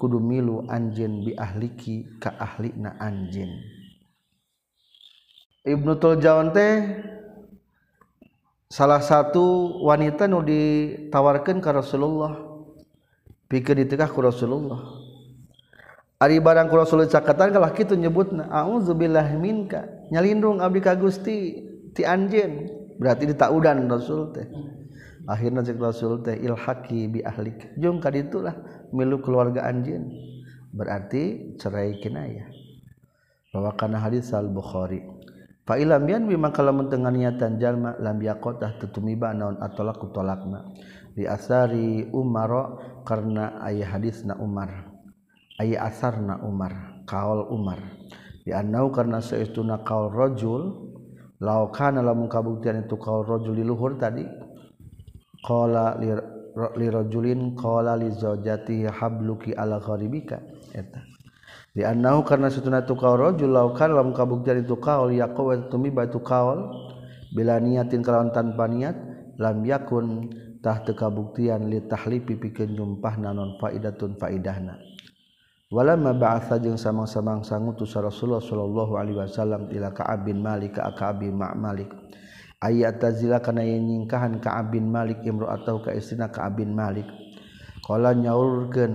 [0.00, 3.52] kudu milu anjin bi ahliki ka ahli na anjin
[5.60, 7.04] Ibnu Tuljaun teh
[8.72, 12.32] salah satu wanita nu ditawarkan ke Rasulullah
[13.50, 14.80] pikir ditegah ku Rasulullah.
[16.16, 21.60] Ari barang ku Rasulullah cakatan kalah kitu nyebutna auzubillahi minka nyalindung abdi ka Gusti
[21.92, 22.80] ti anjeun.
[22.96, 24.48] Berarti ditaudan Rasul teh.
[25.28, 27.76] Akhirna cek Rasul teh ilhaqi bi ahlik.
[27.76, 28.56] Jung ka ditulah
[28.90, 30.06] milu keluarga anjin
[30.70, 32.46] berarti cerai kinayah
[33.50, 35.02] bahwa karena hadis al Bukhari
[35.66, 40.66] fa ilam yan bima kalamun dengan niatan jalma lam yaqotah tutumiba naon atolaku tolakna.
[41.10, 42.50] Di asari Umar
[43.02, 44.90] karena ayah hadisna Umar.
[45.58, 47.82] Ayah asarna Umar kaul Umar.
[48.46, 50.62] Di annau karena seistuna rajul rojul
[51.42, 54.24] laukana lamun kabuktian itu kaul rajul di luhur tadi
[55.44, 55.98] qala
[56.76, 60.40] lirojulin qala li zaujati habluki ala gharibika
[60.76, 61.00] eta.
[61.70, 66.10] Di annahu karena satuna tu qaul rajul law kan lam kabuktian itu qaul yaqwa tumiba
[66.10, 66.66] tu qaul
[67.30, 68.96] bila niatin kalawan tanpa niat
[69.38, 74.76] lam yakun tah teu kabuktian li tahlipi pikeun nyumpahna non faidatun faidahna.
[75.70, 81.22] Walama ba'atha jeung samang-samang sangutus Rasulullah sallallahu alaihi wasallam ila Ka'ab bin Malik ka Ka'ab
[81.22, 82.19] bin Ma'malik Ma
[82.60, 87.08] ayat tazila kana nyingkahan ka abin Malik imro atau ka istina ka abin Malik.
[87.80, 88.92] Qala nyaurkeun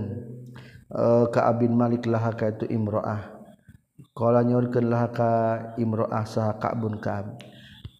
[0.94, 3.34] uh, ka abin Malik laha ka itu imroah.
[4.14, 5.30] Qala nyaurkeun laha ka
[5.76, 7.02] imroah saha ka Ka'ab.
[7.02, 7.16] Ka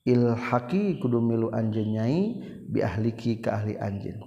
[0.07, 2.19] ilhaqi kudu milu anjeun nyai
[2.71, 4.23] bi ahliki ka ahli anjeun.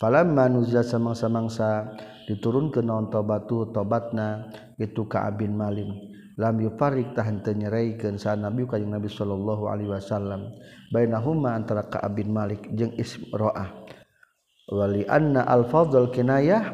[0.00, 1.94] Falamma nuzza samang-samangsa
[2.26, 4.50] diturunkeun naon tobatu tobatna
[4.80, 6.11] itu ka abin Malik.
[6.40, 10.52] lam yufarik tahan tenyereikan sa nabi kajeng nabi sallallahu alaihi wasallam.
[10.92, 13.72] Bainahuma antara Ka'ab bin Malik jeung Isro'ah
[14.72, 16.68] wali anna al fadl kinayah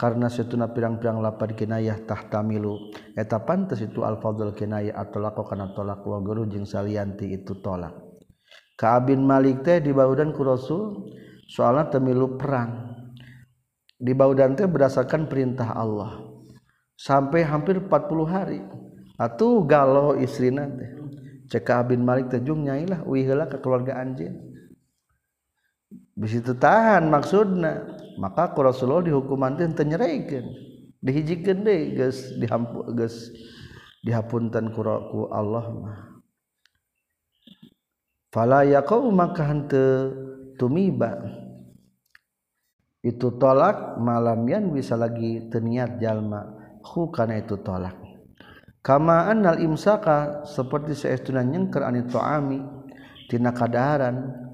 [0.00, 6.00] karena setuna pirang-pirang lapar kinayah tahtamilu eta pantes itu al fadl kinayah atolak kana tolak
[6.04, 7.92] wa guru jeung salianti itu tolak.
[8.78, 11.12] Ka'ab bin Malik teh dibaudan ku Rasul
[11.50, 12.94] soalna temilu perang.
[13.98, 16.22] Dibaudan teh berdasarkan perintah Allah.
[16.94, 17.90] Sampai hampir 40
[18.30, 18.62] hari.
[19.18, 20.86] Atuh galau istri nanti
[21.50, 24.38] ceka bin Malik tejung nyailah wihela ke keluarga anjing
[26.14, 30.46] bisa tahan maksudna maka ku Rasulullah dihukuman teh tenyereikeun
[31.02, 33.30] dihijikeun deui geus dihampu geus
[34.02, 35.98] dihapunten ku ku Allah mah.
[38.28, 40.12] Fala yaqau maka henteu
[40.60, 41.16] tumiba?
[43.00, 46.44] Itu tolak malam yan bisa lagi terniat jalma.
[46.84, 48.07] Hu karena itu tolak.
[48.80, 52.60] kamaan nal imsaka seperti seestuna nyengker ani toami
[53.28, 54.46] tina kadaharan.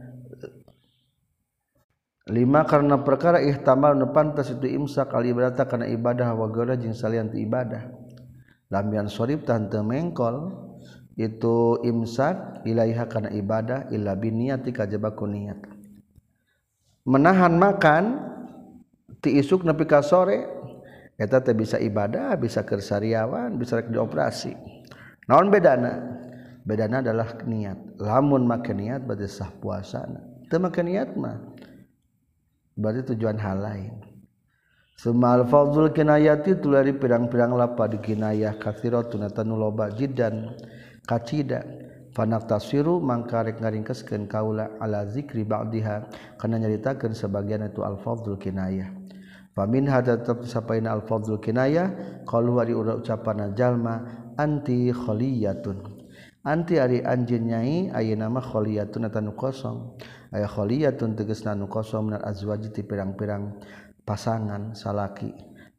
[2.25, 7.29] Lima karena perkara ihtamal nepantas itu imsak al ibadah karena ibadah wa gara jeung salian
[7.29, 7.85] ti ibadah.
[8.72, 10.64] Lamian sorib tahan mengkol
[11.20, 15.61] itu imsak ilaiha karena ibadah illa biniyati kajabaku niat.
[17.05, 18.05] Menahan makan
[19.20, 20.49] ti isuk nepi ka sore
[21.55, 24.55] bisa ibadah bisa kersariawan bisa dioperasi.
[25.31, 26.21] Naon bedana?
[26.67, 28.01] Bedana adalah niat.
[28.03, 30.21] Lamun make niat berarti sah puasana.
[30.51, 31.39] Teu make niat mah
[32.75, 33.95] berarti tujuan hal lain.
[34.95, 39.91] Sumal fadhul kinayati tulari pirang-pirang lapa di kinayah kathiratun atanu loba
[41.05, 41.62] kacida.
[42.15, 46.07] Fanak tafsiru mangka rek ngaringkeskeun kaula ala zikri ba'diha
[46.39, 49.03] kana nyaritakeun sebagian itu al fadhul kinayah
[49.55, 51.94] Pamin hada tetap sapaina al fadlu kinaya
[52.26, 54.02] qalu ura ucapan jalma
[54.34, 56.02] anti khaliyatun.
[56.44, 59.94] Anti ari anjeun nyai ayeuna mah khaliyatun atanu kosong.
[60.34, 63.62] Aya khaliyatun tegas nu kosong Minar azwaji ti pirang-pirang
[64.02, 65.30] pasangan salaki.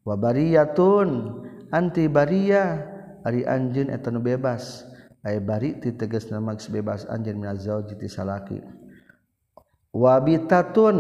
[0.07, 2.79] Wa bariyatun anti bariya
[3.27, 4.87] ari anjeun eta nu bebas.
[5.21, 8.57] Aya bari ti tegas maks bebas anjeun min zawji ti salaki.
[9.91, 10.97] Wa bitatun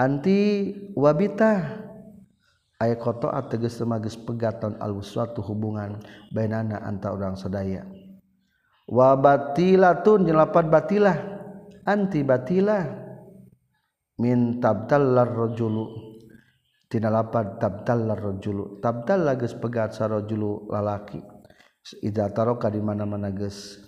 [0.00, 1.76] anti wabita.
[2.80, 6.00] Aya koto ateges semages pegaton alus suatu hubungan
[6.32, 7.84] bainana anta orang sedaya
[8.90, 11.18] wa batilatun jelapat batilah.
[11.84, 12.84] Anti batilah.
[14.20, 15.84] Min tabtallar rajulu
[16.92, 21.20] tina lapad tabtallar rajulu tabtalla geus pegat sarajulu lalaki.
[22.04, 23.80] Ida taroka di mana-mana geus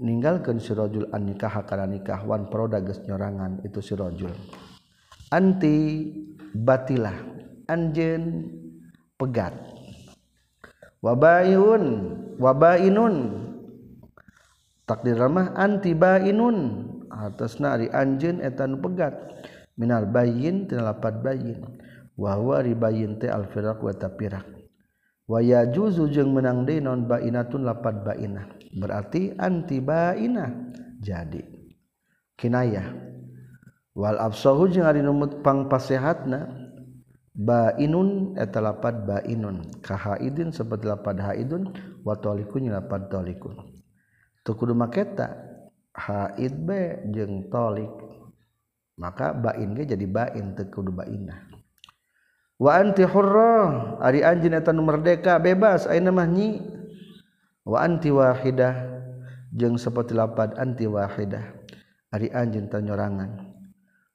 [0.00, 2.24] ninggalkeun si rajul an nikah kana nikah.
[2.24, 4.32] Wan peroda geus nyorangan itu si rajul
[5.34, 6.06] anti
[6.54, 7.18] batilah
[7.66, 8.46] anjen
[9.18, 9.50] pegat.
[11.02, 11.84] Wabayun
[12.38, 13.42] wabainun.
[14.86, 16.86] Takdir ramah anti bainun.
[17.10, 19.14] Atas nari anjen etan pegat.
[19.74, 21.58] Minal bayin tinalapat bayin.
[22.14, 24.46] Wahwa ribayin te alfirak wa tapirak
[25.24, 28.46] waya juzu jeung menang deui non bainatun lapat bainah.
[28.76, 30.50] Berarti anti bainah
[31.00, 31.42] jadi.
[32.34, 33.13] Kinayah.
[33.94, 36.50] wal absahu jeung ari numut pangpasehatna
[37.34, 41.70] bainun eta lapad bainun ka haidin sabat lapad haidun
[42.02, 43.54] wa talikun lapad talikun
[44.42, 45.34] teu kudu maketa
[45.94, 47.90] haid be jeung talik
[48.98, 51.54] maka bain ge jadi bain teu kudu bainah
[52.58, 56.74] wa anti hurra ari anjeun eta nu merdeka bebas ayeuna mah nyi.
[57.64, 58.76] Wa anti wahidah
[59.48, 61.64] jeung sabat lapad anti wahidah.
[62.12, 63.53] Ari anjeun tanyorangan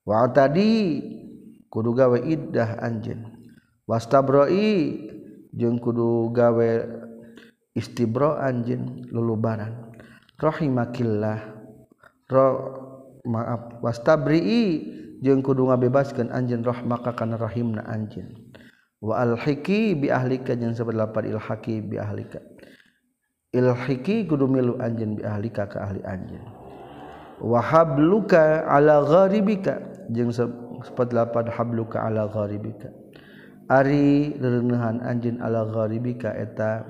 [0.07, 1.01] wa tadi
[1.69, 3.25] kudu gawe iddah anjeun.
[3.89, 5.09] Wastabroi
[5.53, 6.69] jeung kudu gawe
[7.73, 9.93] istibro anjeun lulubaran.
[10.37, 11.39] Rahimakillah.
[12.29, 12.47] Ro
[13.25, 13.81] maaf.
[13.81, 14.67] Wastabrii
[15.25, 18.29] jeung kudu ngabebaskeun anjeun rahmaka kana rahimna anjeun.
[19.01, 22.39] Wa alhiki bi ahlika jeung sabad lapad ilhaqi bi ahlika.
[23.49, 26.45] Ilhiki kudu milu anjeun bi ahlika ka ahli anjeun.
[27.41, 32.89] Wa habluka ala gharibika jeung sepat lapad habluka ala gharibika.
[33.69, 36.85] Ari rereneuhan anjeun ala gharibika eta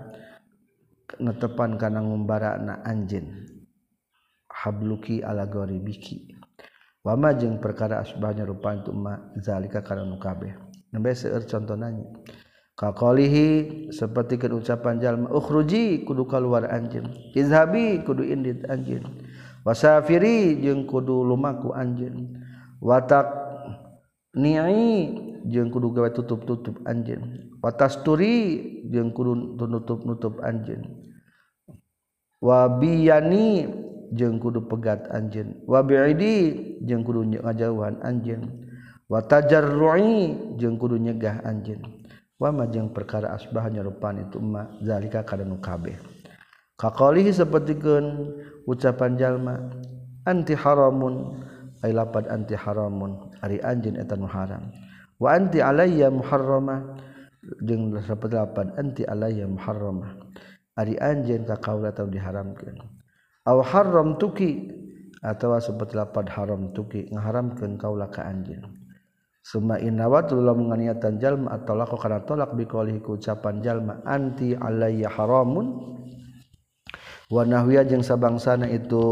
[1.19, 3.45] netepan kana ngumbarana anjeun
[4.47, 6.31] habluki ala gharibiki.
[7.03, 10.55] Wama jeung perkara asbahnya rupa itu ma zalika kana nu kabeh.
[10.89, 12.01] Nembe seueur contonanya
[12.79, 19.03] Kakolihi seperti ucapan jalma ukhruji kudu keluar anjeun izhabi kudu indit anjeun
[19.67, 22.39] wasafiri jeung kudu lumaku anjeun
[22.79, 23.27] watak
[24.35, 25.15] niai
[25.47, 27.51] jeung kudu gawe tutup-tutup anjeun.
[27.59, 30.83] Watas turi jeung kudu nutup-nutup anjeun.
[32.39, 33.67] Wabiyani
[34.15, 35.59] jeung kudu pegat anjeun.
[35.67, 36.35] Wabiidi
[36.87, 38.47] jeung kudu ngajauhan anjeun.
[39.09, 41.83] Watajarrui jeung kudu nyegah anjeun.
[42.39, 45.99] Wa jeung perkara asbah nyerupan itu ma zalika kana nu kabeh.
[46.79, 48.31] Kaqalihi sapertikeun
[48.63, 49.59] ucapan jalma
[50.23, 51.43] anti haramun
[51.85, 54.71] ay lapad anti haramun ari anjin etan muharam
[55.19, 56.99] wa anti alayya muharramah
[57.63, 60.15] jeung seperti lapad anti alayya muharramah
[60.79, 62.79] ari anjeun ka kaula atau diharamkeun.
[63.43, 64.71] Aw haram tuki
[65.19, 68.63] atau seperti lapad haram tuki ngaharamkeun kaula ka anjeun.
[69.43, 75.99] Suma innawatullah menganiatan jalma atau lako karena tolak bikolihi ucapan jalma anti alayya haramun.
[77.29, 79.03] Wa nahwiya jeung sabangsana itu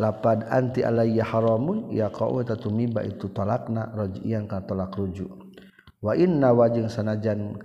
[0.00, 5.28] lapad anti alayya haramun ya qau eta tumiba itu tolakna rajian ka tolak rujuk.
[6.00, 7.60] Wa inna wajeng sanajan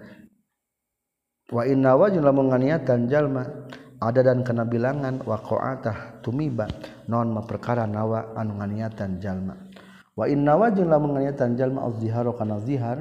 [1.48, 3.48] wa inna wajeng lamun nganiatan jalma
[4.04, 6.68] ada dan kena bilangan wa qaatah tumiba
[7.08, 9.56] non ma perkara nawa anu nganiatan jalma.
[10.12, 13.00] Wa inna wajin lamun nganyatan jalma az-zihar kana zihar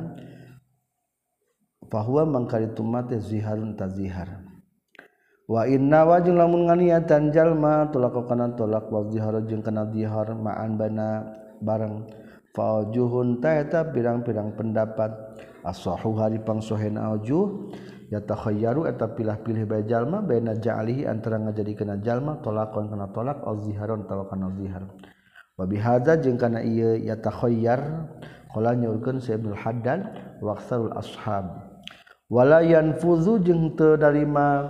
[1.90, 4.42] fahuwa mangkari tumate ziharun tazihar
[5.44, 10.76] wa innawa jeung lamun nganiatan jalma tulak kanan tulak wal dihar jeung kana dihar ma'an
[10.80, 11.08] bana
[11.60, 12.04] bareng.
[12.54, 15.10] Faujuhun taeta pirang-pirang pendapat.
[15.64, 17.72] As-sahu hari pangsohen aujuh
[18.12, 24.04] yatakhayaru eta pilah-pilih bae jalma baina ja'alihi antara ngajadikeun jalma tolakon kana tolak al ziharon
[24.04, 24.84] talakan kana zihar.
[25.56, 27.80] Wa bihadza jeung kana ieu yatakhayyar
[28.52, 30.00] qala nyaurkeun sa Ibnu Haddad
[30.44, 31.48] wa aktsarul ashab.
[32.28, 34.68] Wala yanfuzu jeung teu darima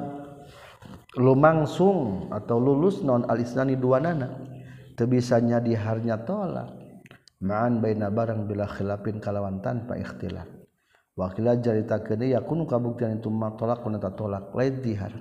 [1.15, 4.35] lumangsung atau lulus non alisnani dua nana
[4.99, 6.71] tebisanya diharnya tolak.
[7.45, 10.49] Ma'an baina barang bila khilafin kalawan tanpa ikhtilaf.
[11.15, 15.13] Wakila cerita kene yakunu kabuktian itu ma tolak kuna ta tolak lain dihar.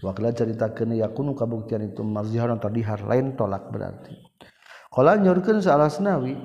[0.00, 4.14] Wakila cerita kene yakunu kabuktian itu ma atau dihar lain tolak berarti.
[4.94, 6.38] Qala nyurkeun salasnawi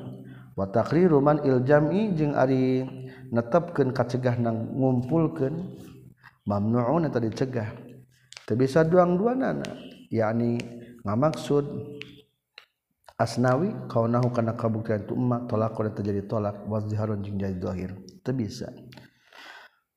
[0.57, 2.83] wa taqriru man iljam'i jeung ari
[3.31, 5.77] netepkeun kacegah nang ngumpulkeun
[6.49, 7.90] mamnu'un tadi dicegah.
[8.55, 9.67] bisa duang-dua nana
[10.11, 10.59] yakni
[11.01, 11.65] ngamaksud
[13.21, 17.93] asnawi kau nahu karena kabuktian itu emak tolak kalau terjadi tolak wazharun jeng jadi dohir
[17.93, 18.73] itu bisa.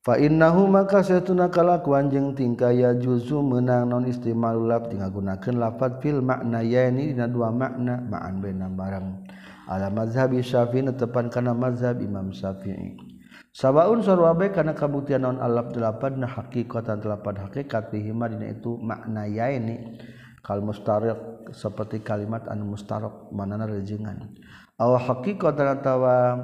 [0.05, 5.57] Fa innahu maka satuna kalakuan jeung tingkah ya juzu meunang non istimalul lab tinggal gunakeun
[5.57, 9.25] lafaz fil makna yani dina dua makna ma'an baina barang.
[9.65, 13.14] Ala mazhabi syafi'i tepan kana mazhab imam syafi'i.
[13.55, 19.23] sabaun sarwabe kana kabuktian non alaf delapan nah hakikatan delapan hakikat fihima dina itu makna
[19.31, 19.95] yaini
[20.43, 24.35] kal mustarok seperti kalimat anu mustarok manana rejengan.
[24.75, 26.35] Aw hakikatan atawa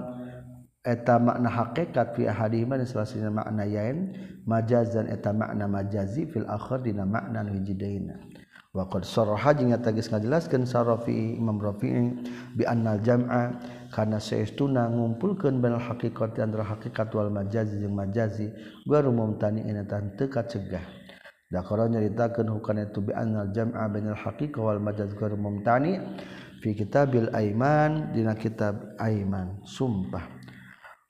[0.81, 4.15] eta makna hakikat fi ahadihima dina salasina makna yain
[4.47, 8.30] majazan eta makna majazi fil akhir dina makna nu hijidaina
[8.71, 12.23] wa qad saraha jeung tagis ngajelaskeun sarafi Imam Rafi'i
[12.55, 13.59] bi annal jam'a
[13.91, 18.47] karena seestuna ngumpulkeun bainal haqiqati antara hakikat wal majazi jeung majazi
[18.87, 20.87] gua mumtani ina tan teu kacegah
[21.51, 25.99] da qara nyaritakeun hukana itu bi annal jam'a bainal haqiqa wal majaz gua mumtani
[26.63, 29.59] fi kitabil aiman dina kitab aiman.
[29.67, 30.23] Sumpah.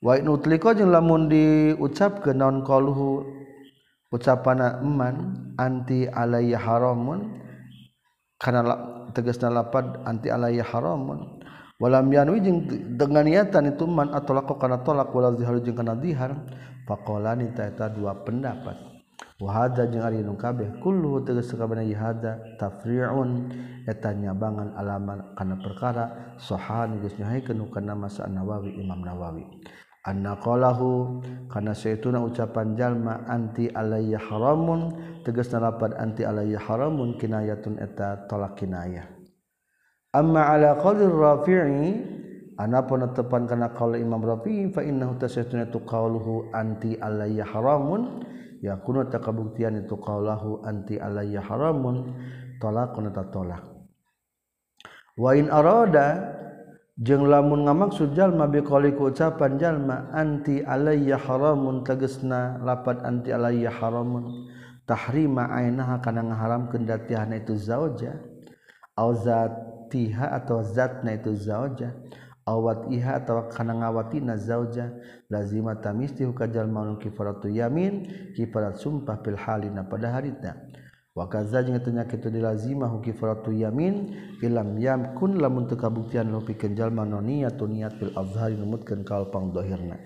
[0.02, 3.22] Wa in utliko jeung lamun diucapkeun naon qaluhu
[4.10, 7.41] ucapana eman anti alayya haramun
[8.42, 8.74] karena
[9.14, 11.38] tegas lapad anti alaiya haramun.
[11.78, 12.58] Walam yanwi jeung
[12.94, 16.34] dengan niatan itu man atolak karena tolak wala zihar jeung kana zihar.
[16.82, 18.74] Faqalani taeta dua pendapat.
[19.38, 23.50] Wa hadza jeung ari nu kabeh kullu tegas sakabehna hadza tafri'un
[23.86, 29.46] eta nyabangan alaman kana perkara sahan geus nyahaikeun kana masa Nawawi Imam Nawawi.
[30.02, 34.90] annalahu karena seituna ucapan jalma anti alayya haramun
[35.22, 39.06] tegas narapat anti alayya haramun kinayatun eta tolak kinayah.
[40.12, 42.04] Amma ala qawlir rafi'i
[42.58, 48.26] anapun tepan kana qaul imam rafi'i fa innahu tasaytuna tu qauluhu anti alayya haramun
[48.60, 52.12] ya kuno takabuktian itu qaulahu anti alayya haramun
[52.60, 53.62] tolak kana tolak.
[55.16, 56.40] Wa in arada
[57.00, 64.50] jeung lamun ngamaksud jalma biqaliku ucapan jalma anti alayya haramun tegesna lapat anti alayya haramun.
[64.82, 68.18] Tahrima ainaha kana ngaharamkeun datihana itu zauja.
[68.98, 71.94] Au zatiha atau zatna itu zauja.
[72.42, 74.90] Awat iha atau kana ngawatina zauja.
[75.30, 80.71] Lazima tamisti hukajal jalma kifaratu yamin kifarat sumpah fil halina pada harita
[81.12, 87.68] wakazanya itu dilazimah kifratu yamin ilam yam kun lamun teu kabuktian nu pikeun jalma niatu
[87.68, 90.00] niat bil azhari numutkeun kal pang dohirna.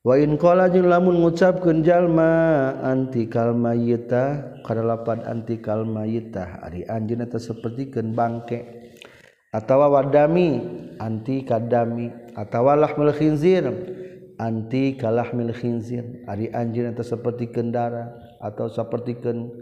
[0.00, 6.64] Wa in qala jeung lamun ngucapkeun jalma anti kal mayyita kana lapan anti kal mayyita
[6.64, 8.64] ari anjeunna teh sapertikeun bangke
[9.52, 10.56] atawa wadami
[10.96, 13.68] anti kadami atawa lahmul khinzir
[14.40, 19.52] anti kalahmil khinzir ari anjeunna teh sapertikeun darah atau sapertikeun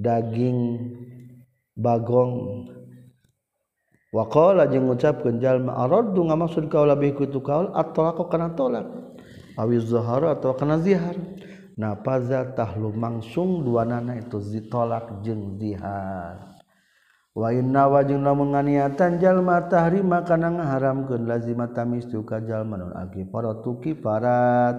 [0.00, 0.80] daging
[1.80, 2.66] Bagong.
[4.10, 8.84] Wakola jeung ngucap kenjallma ardu nga maksud kau lebih kutu kaul atau aku kena tolak
[9.54, 11.14] awis zuharu atau kena zihar.
[11.78, 16.58] Nafaza tahlu mangsung dua nana itu ditolak jeung zihar.
[17.32, 22.76] Wa inna wa jeung lamun nganiatan jalma tahrima kana ngaharamkeun lazima tamis tu ka jalma
[22.76, 24.76] nun akifaratu kifarat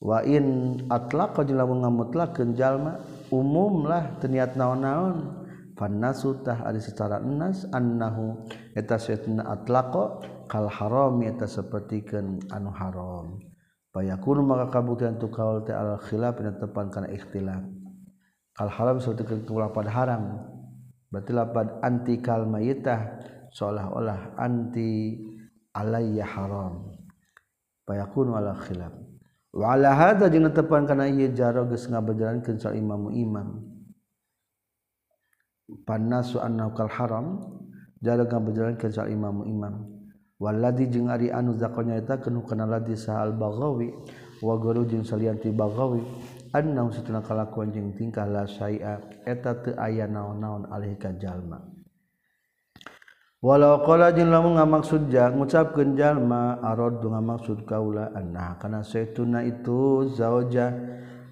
[0.00, 2.98] wa in atlaqa jeung lamun ngamutlakeun jalma
[3.30, 5.40] umumlah teniat naon-naon.
[5.80, 8.44] Fanasutah ari setara enas annahu
[8.76, 13.40] eta saytuna atlaqo kal haram eta sapertikeun anu haram.
[13.88, 17.64] Payakun maka kabuktian tu kaul teh al khilaf dina tepan kana ikhtilaf.
[18.52, 20.44] Kal haram sapertikeun lapad haram.
[21.08, 23.16] Berarti lapad anti kal mayitah
[23.56, 25.16] seolah-olah anti
[25.72, 26.92] alayya haram.
[27.88, 29.09] Payakun al khilaf.
[29.54, 33.62] walahada jeung tepan kana ieu jaro geus ngabejalankeun sa imamu imam.
[35.86, 37.38] Panasu annahu kal haram
[38.02, 39.86] jaro ngabejalankeun sa imamu imam.
[40.40, 43.92] Waladi jeung ari anu zakonya eta kenu kana ladi sa al baghawi
[44.40, 46.00] wa guru jeung salian ti baghawi
[46.56, 49.22] annahu satuna kalakuan jeung tingkah la syai'a.
[49.22, 51.69] Eta teu aya naon-naon alih ka jalma.
[53.40, 60.12] walau qala jeung lamun ngamaksud ja ngucapkeun jalma arad ngamaksud kaula anna kana saituna itu
[60.12, 60.76] zauja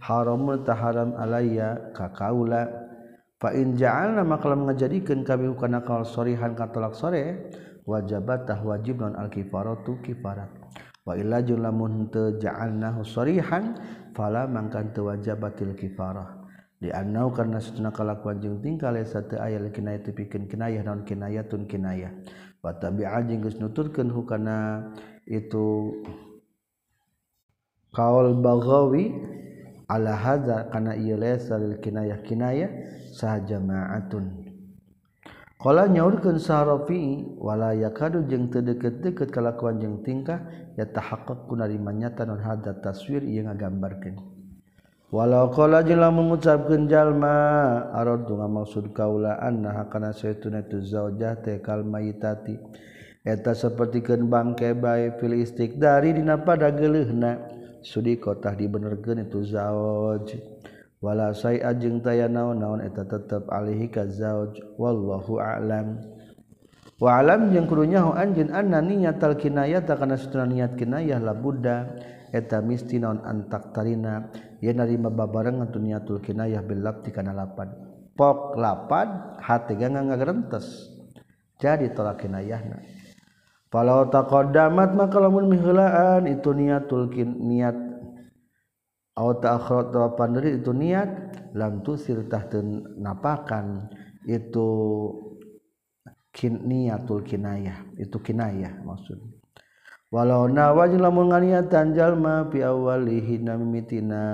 [0.00, 2.88] haramul taharam alayya ka kaula.
[3.38, 7.54] Fa in ja'alna maka ngajadikeun kami kana kaul sorihan katolak sore
[7.86, 10.50] wajibat tah wajib non al kifaratu kifarat.
[11.06, 13.78] Wa illa jeung lamun teu ja'alnahu sorihan
[14.10, 16.37] fala mangkan teu wajibatil kifarah.
[16.78, 21.66] dianau karena setuna kalakuan jeung tingkah lesa teu aya kinayah teu pikeun kinayah naon kinayatun
[21.66, 22.14] kinayah.
[22.62, 24.86] Fatabi'a jeung geus nuturkeun hukana
[25.26, 25.94] itu
[27.90, 29.10] kaul baghawi
[29.90, 32.70] ala hadza kana ieu lesa lil kinayah kinayah
[33.10, 34.46] sah jama'atun.
[35.58, 40.46] Kala nyaurkeun sahrafi wala yakadu jeung teu deukeut-deukeut kalakuan jeung tingkah
[40.78, 44.37] ya tahaqqaqu narimanya tanon hadza taswir ieu ngagambarkeun.
[45.08, 46.36] walau qala jeung lamun
[46.88, 47.36] jalma
[47.96, 52.56] arad nga maksud kaula anna kana saytuna tu zaujah te kal mayitati.
[53.28, 57.36] Eta sapertikeun bangke bae fil istiqdari dina pada geuleuhna
[57.84, 60.38] sudi kotah dibenerkeun itu zauj.
[60.98, 64.56] Wala sai ajeng taya naon-naon eta tetep alihi ka zauj.
[64.80, 66.00] Wallahu a'lam.
[66.98, 70.16] Wa alam jeung kudu nyaho anjeun anna niyatal kinayah ta kana
[70.48, 72.00] niat kinayah la budda.
[72.34, 74.28] eta misti naon antak tarina
[74.60, 77.70] ye narima babarengan tu niatul kinayah bil labdi kana lapan.
[78.18, 80.98] Pok lapan hati ganga ngagerentes
[81.58, 82.78] jadi tolak kinayahna.
[83.68, 87.76] Kalau taqaddamat maka lamun miheulaan itu niatul kin niat.
[89.18, 91.36] Au ta'akhrat pandiri itu niat.
[91.52, 93.90] Lam tusir tahten napakan
[94.24, 94.68] itu
[96.32, 97.92] kin niatul kinayah.
[97.98, 99.37] Itu kinayah maksudnya.
[100.08, 104.24] walau nawa lamun nganiatan jalma fi awalihi mimitina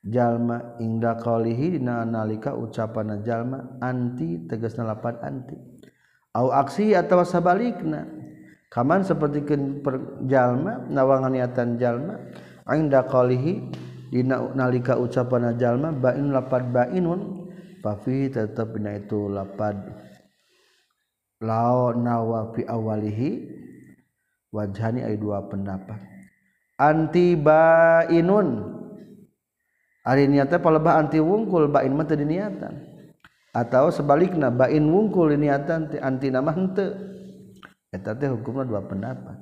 [0.00, 5.56] jalma ingda qalihi dina nalika ucapan jalma anti tegasna lapan anti.
[6.32, 8.08] Au aksi atawa sabalikna
[8.72, 9.84] kaman sapertikeun
[10.24, 12.16] jalma nawa niatan jalma
[12.72, 13.68] ingda qalihi
[14.08, 17.52] dina nalika ucapan jalma bain lapad bainun
[17.84, 19.76] pafi tetap dina itu lapad.
[21.38, 23.30] Lao nawa fi awalihi
[24.52, 26.00] wajhani ada dua pendapat.
[26.78, 28.78] Anti bainun.
[30.08, 32.80] Ari niatnya palebah anti wungkul bain mah teu niatan
[33.52, 36.96] atau sebaliknya bain wungkul niatan anti nama henteu.
[37.92, 39.36] Eta teh hukumna dua pendapat.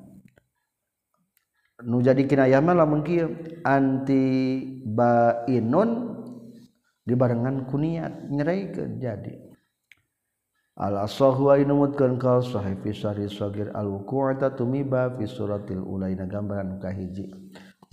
[1.86, 3.30] Nu jadi kinayah mah lamun kieu.
[3.62, 4.26] Anti
[4.82, 6.18] bainun
[7.06, 9.45] dibarengan ku niat nyereikeun jadi.
[10.76, 16.92] ala sahu wa inumutkan kau sahih fisari sahir al-wuku'ata tumiba fi suratil ulayna gambaran muka
[16.92, 17.32] hiji.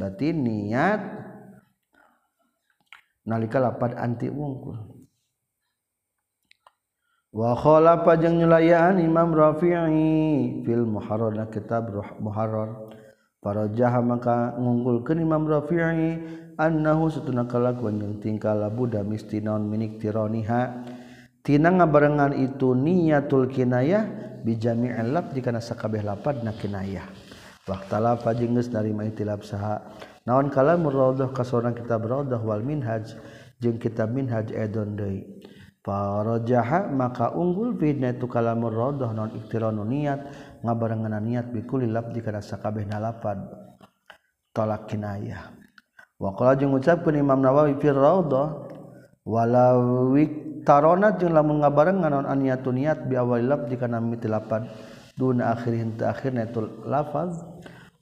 [0.04, 1.00] Niat
[3.24, 4.76] nalika lapad anti wungkul.
[7.32, 11.88] Wa khala pajang nyulayaan imam rafi'i fil muharrar na kitab
[12.20, 12.92] muharrar.
[13.40, 16.20] Para jaha maka ngungkul ke imam rafi'i
[16.60, 21.02] annahu setunakala kuanyang tingkala buddha mistinaun minik tironiha minik tironiha.
[21.44, 24.08] tina ngabarengan itu niyatul kinayah
[24.48, 27.06] bijami alaf jika nasakabeh lapad na kinayah.
[27.68, 29.84] Waktala fajingus narima itilab saha.
[30.24, 33.12] Naon kala murradah kasorang kita beradah wal minhaj
[33.60, 35.28] jeung kitab minhaj edon deui.
[35.84, 40.32] Farajaha maka unggul fitna itu kala murradah naon iktiranu niat
[40.64, 43.44] ngabarengan niat bikuli lab jika nasakabeh nalapad
[44.56, 45.52] tolak kinayah.
[46.16, 48.64] Wa qala jeung ucapkeun Imam Nawawi fir raudhah
[49.28, 50.16] walau
[50.64, 54.68] tarona jeung lamun ngabarengan non aniatu niat bi awal labdi kana miti lapad
[55.16, 57.44] dun akhirin ta akhirna itu lafaz.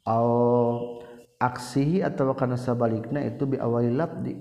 [0.01, 1.01] Au
[1.37, 4.37] aksihi atau kana sabalikna itu bi awal labdi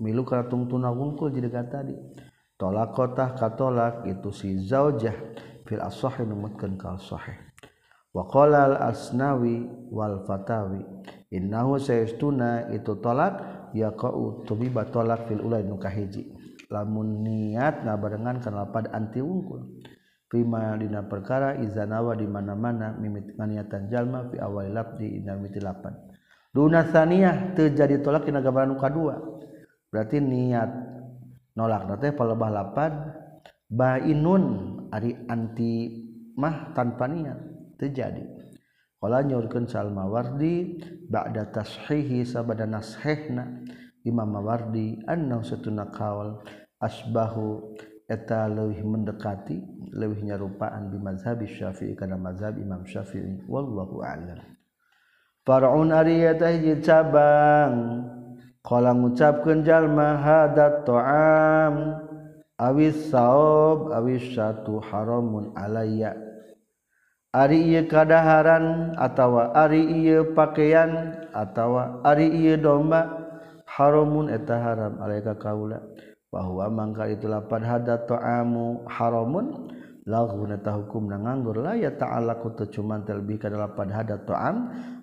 [0.00, 1.94] milu kana tungtuna wungkul jadi kata tadi
[2.56, 5.12] tolak kota katolak itu si zaujah
[5.68, 7.36] fil as-sahih numutkeun ka sahih
[8.16, 10.80] wa qala al asnawi wal fatawi
[11.28, 16.32] innahu sayastuna itu tolak yaqau tubiba tolak fil ulai nu kahiji
[16.70, 19.66] lamun niat ngabarengan kana lapad anti wungkul
[20.30, 25.90] Prima dina perkara izanawa di mana-mana mimit nganiatan jalma fi awal labdi inna mimiti lapan.
[26.54, 29.18] Duna saniyah terjadi tolak dina gambaran kadua.
[29.90, 30.70] Berarti niat
[31.58, 32.94] nolak teh palebah lapad
[33.66, 34.44] bainun
[34.94, 35.98] ari anti
[36.38, 37.38] mah tanpa niat
[37.74, 38.22] terjadi
[39.02, 40.78] qala nyurkeun sal mawardi
[41.10, 43.66] ba'da tashihi sabada nashihna
[44.08, 46.40] Imam Mawardi anna satuna qaul
[46.80, 47.76] asbahu
[48.08, 49.60] eta leuwih mendekati
[49.92, 53.44] leuwih nyarupaan bi mazhab Syafi'i kana mazhab Imam Syafi'i.
[53.44, 54.40] Wallahu a'lam.
[55.44, 58.04] Far'un ari hiji cabang
[58.64, 61.74] kalau ngucapkan jalma hadat to'am
[62.60, 66.16] awis saob awis satu haramun alaya.
[67.30, 73.19] Ari iya kadaharan atau ari iya pakaian atau ari iya domba
[73.80, 75.00] haramun eta haram.
[75.00, 75.80] Alaika kaula
[76.28, 79.72] bahwa mangka itu lapad hada ta'amu haramun
[80.04, 81.64] lahu neta hukum na nganggur.
[81.64, 84.56] La ya ta'ala ku teu cuman teu lebih kana lapad hada ta'am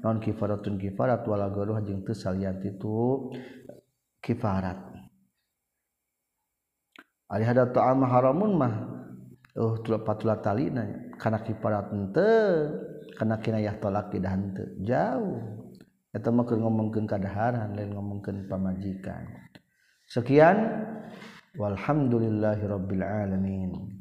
[0.06, 3.34] non kifaratun kifarat wala garuh jeung teu salian itu
[4.22, 4.78] kifarat.
[7.28, 8.74] Ari hada ta'am haramun mah
[9.58, 10.86] euh, oh tulup patula talina
[11.18, 12.72] kana kifarat henteu
[13.18, 15.57] kana kinayah talak tidak henteu jauh.
[16.18, 19.24] atau mah ngomongkan kadaharan lain ngomongkan pamajikan.
[20.10, 20.58] Sekian.
[21.58, 23.97] Walhamdulillahirabbil alamin.